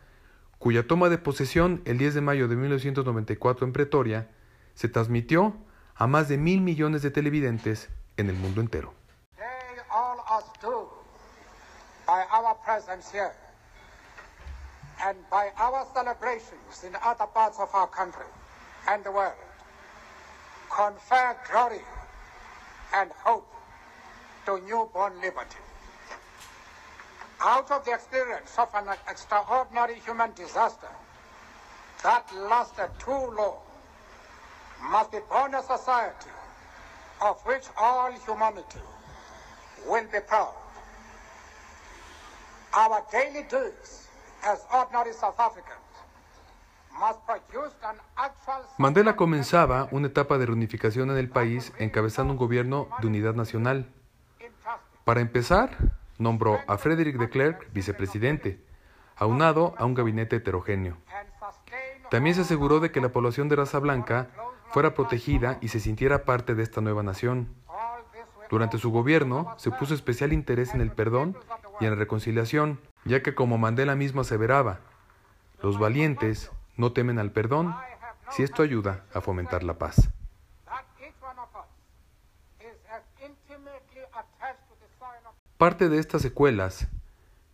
cuya 0.59 0.87
toma 0.87 1.09
de 1.09 1.17
posesión 1.17 1.81
el 1.85 1.97
10 1.97 2.15
de 2.15 2.21
mayo 2.21 2.47
de 2.47 2.55
1994 2.55 3.65
en 3.65 3.73
Pretoria 3.73 4.29
se 4.73 4.89
transmitió 4.89 5.55
a 5.95 6.07
más 6.07 6.27
de 6.27 6.37
mil 6.37 6.61
millones 6.61 7.01
de 7.01 7.11
televidentes 7.11 7.89
en 8.17 8.29
el 8.29 8.35
mundo 8.35 8.61
entero. 8.61 8.93
Confer 20.69 21.35
and 22.93 23.11
hope 23.25 23.56
to 24.47 24.61
newborn 24.65 25.13
liberty. 25.21 25.59
Out 27.41 27.69
of 27.69 27.83
the 27.83 27.91
experience 27.93 28.55
of 28.57 28.69
an 28.73 28.95
extraordinary 29.09 29.99
human 30.05 30.31
disaster 30.35 30.87
that 32.01 32.23
lasted 32.33 32.89
too 32.97 33.11
long, 33.11 33.57
must 34.89 35.11
be 35.11 35.17
born 35.29 35.53
a 35.53 35.61
society 35.61 36.31
of 37.21 37.41
which 37.45 37.63
all 37.77 38.09
humanity 38.25 38.79
will 39.85 40.05
be 40.13 40.19
proud. 40.25 40.53
Our 42.73 43.03
daily 43.11 43.43
deeds 43.43 44.07
as 44.45 44.63
ordinary 44.73 45.11
South 45.11 45.39
Africans 45.39 45.91
must 46.97 47.19
produce 47.25 47.73
an 47.83 47.97
actual 48.15 48.63
Mandela 48.77 49.15
comenzaba 49.17 49.89
una 49.91 50.07
etapa 50.07 50.37
de 50.37 50.45
reunificación 50.45 51.11
en 51.11 51.17
el 51.17 51.29
país 51.29 51.73
encabezando 51.79 52.31
un 52.31 52.37
gobierno 52.39 52.87
de 53.01 53.07
unidad 53.07 53.33
nacional. 53.33 53.91
Para 55.07 55.21
empezar, 55.21 55.69
nombró 56.17 56.59
a 56.67 56.77
Frederick 56.77 57.17
de 57.17 57.29
Klerk 57.29 57.71
vicepresidente, 57.71 58.59
aunado 59.15 59.73
a 59.77 59.85
un 59.85 59.93
gabinete 59.93 60.35
heterogéneo. 60.35 60.97
También 62.11 62.35
se 62.35 62.41
aseguró 62.41 62.81
de 62.81 62.91
que 62.91 62.99
la 62.99 63.07
población 63.13 63.47
de 63.47 63.55
raza 63.55 63.79
blanca 63.79 64.27
fuera 64.69 64.93
protegida 64.93 65.59
y 65.61 65.69
se 65.69 65.79
sintiera 65.79 66.25
parte 66.25 66.55
de 66.55 66.63
esta 66.63 66.81
nueva 66.81 67.03
nación. 67.03 67.47
Durante 68.49 68.79
su 68.79 68.91
gobierno 68.91 69.55
se 69.55 69.71
puso 69.71 69.93
especial 69.93 70.33
interés 70.33 70.73
en 70.73 70.81
el 70.81 70.91
perdón 70.91 71.37
y 71.79 71.85
en 71.85 71.91
la 71.91 71.95
reconciliación, 71.95 72.81
ya 73.05 73.23
que 73.23 73.33
como 73.33 73.57
Mandela 73.57 73.95
mismo 73.95 74.19
aseveraba, 74.19 74.79
los 75.61 75.79
valientes 75.79 76.51
no 76.75 76.91
temen 76.91 77.17
al 77.17 77.31
perdón 77.31 77.73
si 78.31 78.43
esto 78.43 78.61
ayuda 78.61 79.05
a 79.13 79.21
fomentar 79.21 79.63
la 79.63 79.77
paz. 79.77 80.09
that 80.65 80.83
each 80.99 81.15
one 81.21 81.39
of 81.39 81.47
us 81.55 81.71
is 82.59 82.75
as 82.91 83.03
intimately 83.23 84.03
attached 84.11 84.67
to 84.67 84.75
the 84.83 84.89
soil 84.99 85.23
of 85.25 85.35
Parte 85.57 85.89
de 85.89 85.97
estas 85.97 86.21
secuelas 86.21 86.87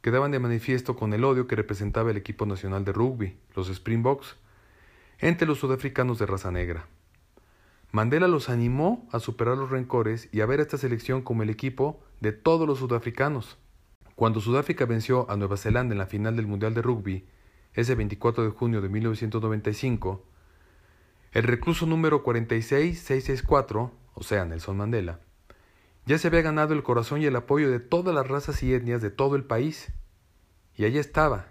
quedaban 0.01 0.31
de 0.31 0.39
manifiesto 0.39 0.97
con 0.97 1.13
el 1.13 1.23
odio 1.23 1.47
que 1.47 1.55
representaba 1.55 2.11
el 2.11 2.17
equipo 2.17 2.45
nacional 2.45 2.83
de 2.83 2.91
rugby, 2.91 3.37
los 3.55 3.69
Springboks, 3.69 4.35
entre 5.19 5.47
los 5.47 5.59
sudafricanos 5.59 6.19
de 6.19 6.25
raza 6.25 6.51
negra. 6.51 6.85
Mandela 7.93 8.27
los 8.27 8.49
animó 8.49 9.07
a 9.13 9.21
superar 9.21 9.57
los 9.57 9.69
rencores 9.69 10.27
y 10.33 10.41
a 10.41 10.45
ver 10.45 10.59
a 10.59 10.63
esta 10.63 10.77
selección 10.77 11.21
como 11.21 11.43
el 11.43 11.49
equipo 11.49 12.03
de 12.19 12.33
todos 12.33 12.67
los 12.67 12.79
sudafricanos. 12.79 13.57
Cuando 14.15 14.41
Sudáfrica 14.41 14.85
venció 14.85 15.25
a 15.31 15.37
Nueva 15.37 15.55
Zelanda 15.55 15.93
en 15.93 15.99
la 15.99 16.05
final 16.05 16.35
del 16.35 16.47
Mundial 16.47 16.73
de 16.73 16.81
Rugby, 16.81 17.25
ese 17.73 17.95
24 17.95 18.43
de 18.43 18.49
junio 18.49 18.81
de 18.81 18.89
1995, 18.89 20.25
el 21.31 21.43
recluso 21.43 21.85
número 21.85 22.21
46664, 22.21 23.91
o 24.13 24.23
sea, 24.23 24.43
Nelson 24.43 24.75
Mandela, 24.75 25.21
ya 26.05 26.17
se 26.17 26.27
había 26.27 26.41
ganado 26.41 26.73
el 26.73 26.83
corazón 26.83 27.21
y 27.21 27.25
el 27.25 27.35
apoyo 27.35 27.71
de 27.71 27.79
todas 27.79 28.13
las 28.13 28.27
razas 28.27 28.61
y 28.61 28.73
etnias 28.73 29.01
de 29.01 29.09
todo 29.09 29.35
el 29.35 29.45
país. 29.45 29.93
Y 30.75 30.85
allí 30.85 30.97
estaba, 30.97 31.47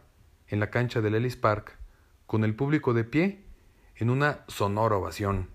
en 0.49 0.61
la 0.61 0.71
cancha 0.71 1.01
del 1.01 1.15
Ellis 1.15 1.37
Park, 1.37 1.79
con 2.27 2.45
el 2.45 2.55
público 2.55 2.93
de 2.93 3.05
pie, 3.05 3.45
en 3.97 4.11
una 4.11 4.41
sonora 4.49 4.97
ovación. 4.97 5.49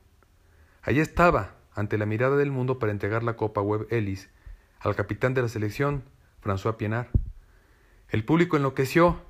Allí 0.82 1.00
estaba, 1.00 1.56
ante 1.74 1.98
la 1.98 2.08
mirada 2.08 2.38
del 2.38 2.52
mundo 2.52 2.80
para 2.80 2.91
entregar 2.91 3.22
la 3.24 3.36
Copa 3.36 3.62
Web 3.62 3.88
Ellis 3.91 4.30
al 4.80 4.95
capitán 4.95 5.34
de 5.34 5.43
la 5.43 5.50
selección, 5.50 6.04
François 6.43 6.78
Pienaar. 6.78 7.10
El 8.10 8.24
público 8.24 8.58
enloqueció, 8.58 9.22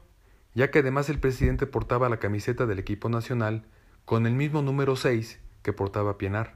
ya 0.53 0.71
que 0.71 0.79
además 0.79 1.09
el 1.09 1.19
presidente 1.19 1.65
portaba 1.65 2.09
la 2.09 2.19
camiseta 2.19 2.65
del 2.65 2.79
equipo 2.79 3.09
nacional 3.09 3.65
con 4.05 4.25
el 4.27 4.33
mismo 4.33 4.61
número 4.61 4.95
6 4.95 5.39
que 5.61 5.73
portaba 5.73 6.17
Pienaar 6.17 6.53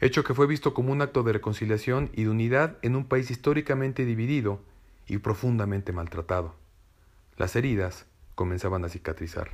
hecho 0.00 0.24
que 0.24 0.34
fue 0.34 0.46
visto 0.46 0.74
como 0.74 0.92
un 0.92 1.02
acto 1.02 1.22
de 1.22 1.32
reconciliación 1.32 2.10
y 2.12 2.24
de 2.24 2.30
unidad 2.30 2.76
en 2.82 2.96
un 2.96 3.06
país 3.06 3.30
históricamente 3.30 4.04
dividido 4.04 4.60
y 5.06 5.18
profundamente 5.18 5.92
maltratado. 5.92 6.54
Las 7.36 7.56
heridas 7.56 8.06
comenzaban 8.34 8.84
a 8.84 8.88
cicatrizar. 8.88 9.50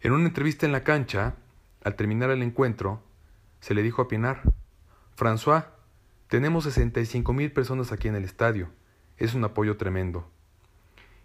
En 0.00 0.12
una 0.12 0.26
entrevista 0.26 0.66
en 0.66 0.72
la 0.72 0.84
cancha, 0.84 1.36
al 1.82 1.96
terminar 1.96 2.30
el 2.30 2.42
encuentro, 2.42 3.02
se 3.60 3.74
le 3.74 3.82
dijo 3.82 4.02
a 4.02 4.08
Pienaar, 4.08 4.42
François, 5.16 5.66
tenemos 6.28 6.64
65 6.64 7.32
mil 7.32 7.52
personas 7.52 7.92
aquí 7.92 8.08
en 8.08 8.16
el 8.16 8.24
estadio, 8.24 8.68
es 9.16 9.34
un 9.34 9.44
apoyo 9.44 9.76
tremendo. 9.76 10.28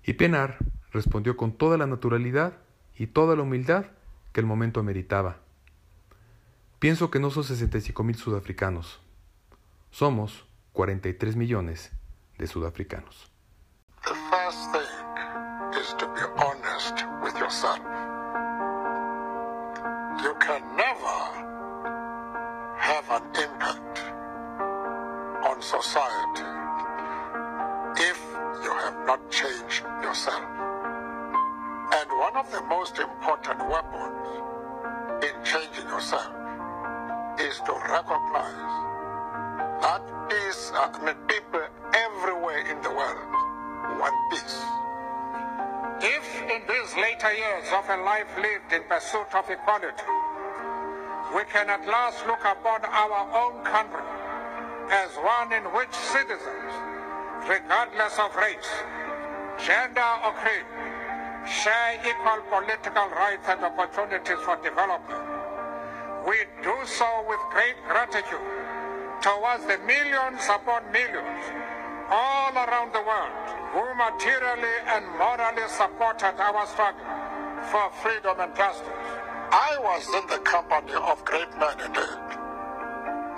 Y 0.05 0.13
Pienaar 0.13 0.57
respondió 0.91 1.37
con 1.37 1.51
toda 1.51 1.77
la 1.77 1.87
naturalidad 1.87 2.53
y 2.95 3.07
toda 3.07 3.35
la 3.35 3.43
humildad 3.43 3.87
que 4.31 4.39
el 4.39 4.45
momento 4.45 4.79
ameritaba. 4.79 5.39
Pienso 6.82 7.11
que 7.11 7.19
no 7.19 7.29
son 7.29 7.43
65 7.43 8.03
mil 8.03 8.15
sudafricanos. 8.15 8.99
Somos 9.91 10.47
43 10.73 11.36
millones 11.36 11.91
de 12.39 12.47
sudafricanos. 12.47 13.32
If 46.04 46.26
in 46.49 46.66
these 46.66 46.95
later 46.97 47.32
years 47.32 47.70
of 47.78 47.86
a 47.88 47.97
life 48.02 48.26
lived 48.36 48.74
in 48.74 48.82
pursuit 48.89 49.30
of 49.38 49.45
equality, 49.47 50.10
we 51.30 51.45
can 51.54 51.70
at 51.70 51.86
last 51.86 52.26
look 52.26 52.41
upon 52.41 52.82
our 52.89 53.22
own 53.38 53.62
country 53.64 54.02
as 54.89 55.14
one 55.22 55.54
in 55.54 55.62
which 55.78 55.93
citizens, 55.93 56.74
regardless 57.45 58.18
of 58.18 58.36
race, 58.36 58.72
gender, 59.62 60.12
or 60.26 60.34
creed, 60.41 60.66
share 61.45 62.02
equal 62.02 62.41
political 62.49 63.06
rights 63.14 63.45
and 63.45 63.62
opportunities 63.62 64.41
for 64.41 64.58
development, 64.66 65.22
we 66.26 66.49
do 66.66 66.76
so 66.89 67.26
with 67.30 67.39
great 67.54 67.78
gratitude 67.86 68.41
towards 69.22 69.70
the 69.70 69.78
millions 69.86 70.41
upon 70.49 70.82
millions 70.91 71.45
all 72.12 72.53
around 72.53 72.91
the 72.91 72.99
world 72.99 73.32
who 73.72 73.84
materially 73.95 74.78
and 74.88 75.07
morally 75.18 75.64
supported 75.70 76.36
our 76.36 76.68
struggle 76.68 77.07
for 77.72 77.89
freedom 78.03 78.36
and 78.39 78.53
justice. 78.55 78.88
I 79.51 79.78
was 79.80 80.03
in 80.20 80.28
the 80.28 80.39
company 80.43 80.93
of 80.93 81.24
great 81.24 81.51
men 81.57 81.80
indeed. 81.80 82.20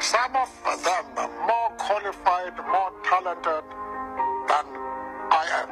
Some 0.02 0.36
of 0.36 0.50
them 0.84 1.06
more 1.46 1.70
qualified, 1.78 2.58
more 2.66 2.92
talented 3.06 3.64
than 4.50 4.66
I 5.30 5.46
am. 5.62 5.70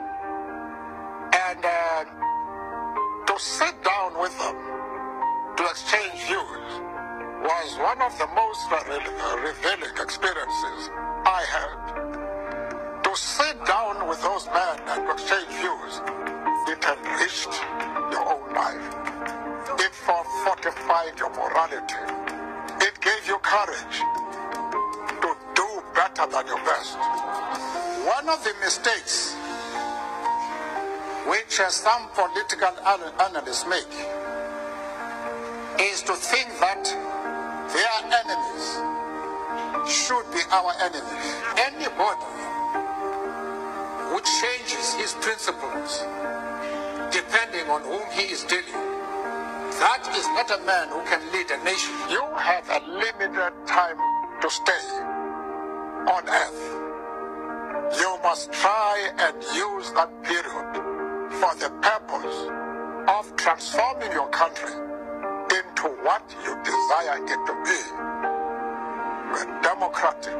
And 1.33 1.65
uh, 1.65 2.05
to 3.25 3.39
sit 3.39 3.83
down 3.83 4.19
with 4.19 4.37
them, 4.37 4.55
to 5.57 5.63
exchange 5.73 6.21
views, 6.29 6.69
was 7.41 7.77
one 7.81 8.01
of 8.01 8.13
the 8.19 8.27
most 8.37 8.61
re- 8.69 9.41
revealing 9.41 9.95
experiences 9.97 10.89
I 11.25 11.43
had. 11.49 12.10
To 13.11 13.17
sit 13.17 13.65
down 13.65 14.07
with 14.07 14.21
those 14.21 14.45
men 14.45 14.79
and 14.87 15.11
exchange 15.11 15.51
views, 15.59 15.99
it 16.71 16.79
enriched 16.79 17.51
your 18.07 18.23
own 18.23 18.53
life. 18.55 18.87
It 19.83 19.93
for- 19.93 20.23
fortified 20.45 21.19
your 21.19 21.29
morality. 21.31 21.99
It 22.79 22.95
gave 23.01 23.27
you 23.27 23.37
courage 23.39 23.97
to 25.23 25.29
do 25.55 25.83
better 25.93 26.25
than 26.31 26.47
your 26.47 26.63
best. 26.63 26.95
One 28.07 28.29
of 28.29 28.41
the 28.45 28.53
mistakes 28.63 29.35
which 31.27 31.59
uh, 31.59 31.67
some 31.67 32.07
political 32.15 32.71
analysts 33.19 33.67
make 33.67 33.91
is 35.81 36.01
to 36.03 36.13
think 36.13 36.47
that 36.61 36.85
their 37.75 37.97
enemies 38.23 38.67
should 39.91 40.31
be 40.31 40.39
our 40.49 40.71
enemies. 40.79 41.35
Anybody 41.59 42.50
changes 44.41 44.93
his 44.95 45.13
principles 45.21 46.03
depending 47.11 47.69
on 47.69 47.81
whom 47.83 48.07
he 48.11 48.31
is 48.31 48.43
dealing, 48.45 48.81
that 49.79 50.07
is 50.15 50.25
not 50.35 50.49
a 50.51 50.63
man 50.65 50.87
who 50.89 51.01
can 51.05 51.21
lead 51.31 51.49
a 51.51 51.63
nation. 51.63 51.91
You 52.09 52.23
have 52.37 52.67
a 52.69 52.79
limited 52.87 53.53
time 53.67 53.97
to 54.41 54.49
stay 54.49 54.83
on 56.07 56.23
earth. 56.27 57.99
You 57.99 58.17
must 58.23 58.51
try 58.53 59.11
and 59.19 59.35
use 59.53 59.91
that 59.93 60.09
period 60.23 60.71
for 61.39 61.53
the 61.59 61.69
purpose 61.81 62.39
of 63.07 63.35
transforming 63.35 64.11
your 64.11 64.29
country 64.29 64.71
into 64.71 65.87
what 66.03 66.23
you 66.45 66.55
desire 66.63 67.19
it 67.23 67.41
to 67.47 67.53
be 67.65 67.79
a 69.31 69.61
democratic, 69.63 70.35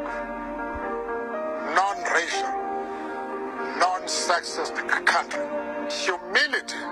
non 1.76 1.98
sexist 4.12 4.76
country. 5.06 5.40
Humility 5.90 6.84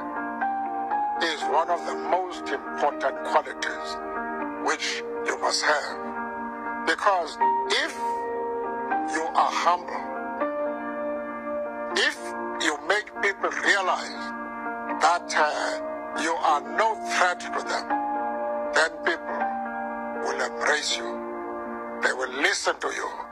is 1.21 1.41
one 1.51 1.69
of 1.69 1.85
the 1.85 1.95
most 2.07 2.47
important 2.47 3.15
qualities 3.25 3.87
which 4.65 5.03
you 5.27 5.37
must 5.39 5.61
have. 5.63 5.97
Because 6.87 7.37
if 7.85 7.93
you 9.13 9.25
are 9.35 9.51
humble, 9.51 10.01
if 11.97 12.17
you 12.63 12.77
make 12.87 13.07
people 13.21 13.51
realize 13.67 14.23
that 15.03 15.27
uh, 15.35 16.21
you 16.23 16.31
are 16.31 16.61
no 16.77 16.95
threat 17.17 17.41
to 17.41 17.61
them, 17.67 17.85
then 18.73 18.91
people 19.03 19.39
will 20.23 20.39
embrace 20.39 20.95
you. 20.97 21.09
They 22.01 22.13
will 22.13 22.31
listen 22.41 22.79
to 22.79 22.87
you. 22.87 23.28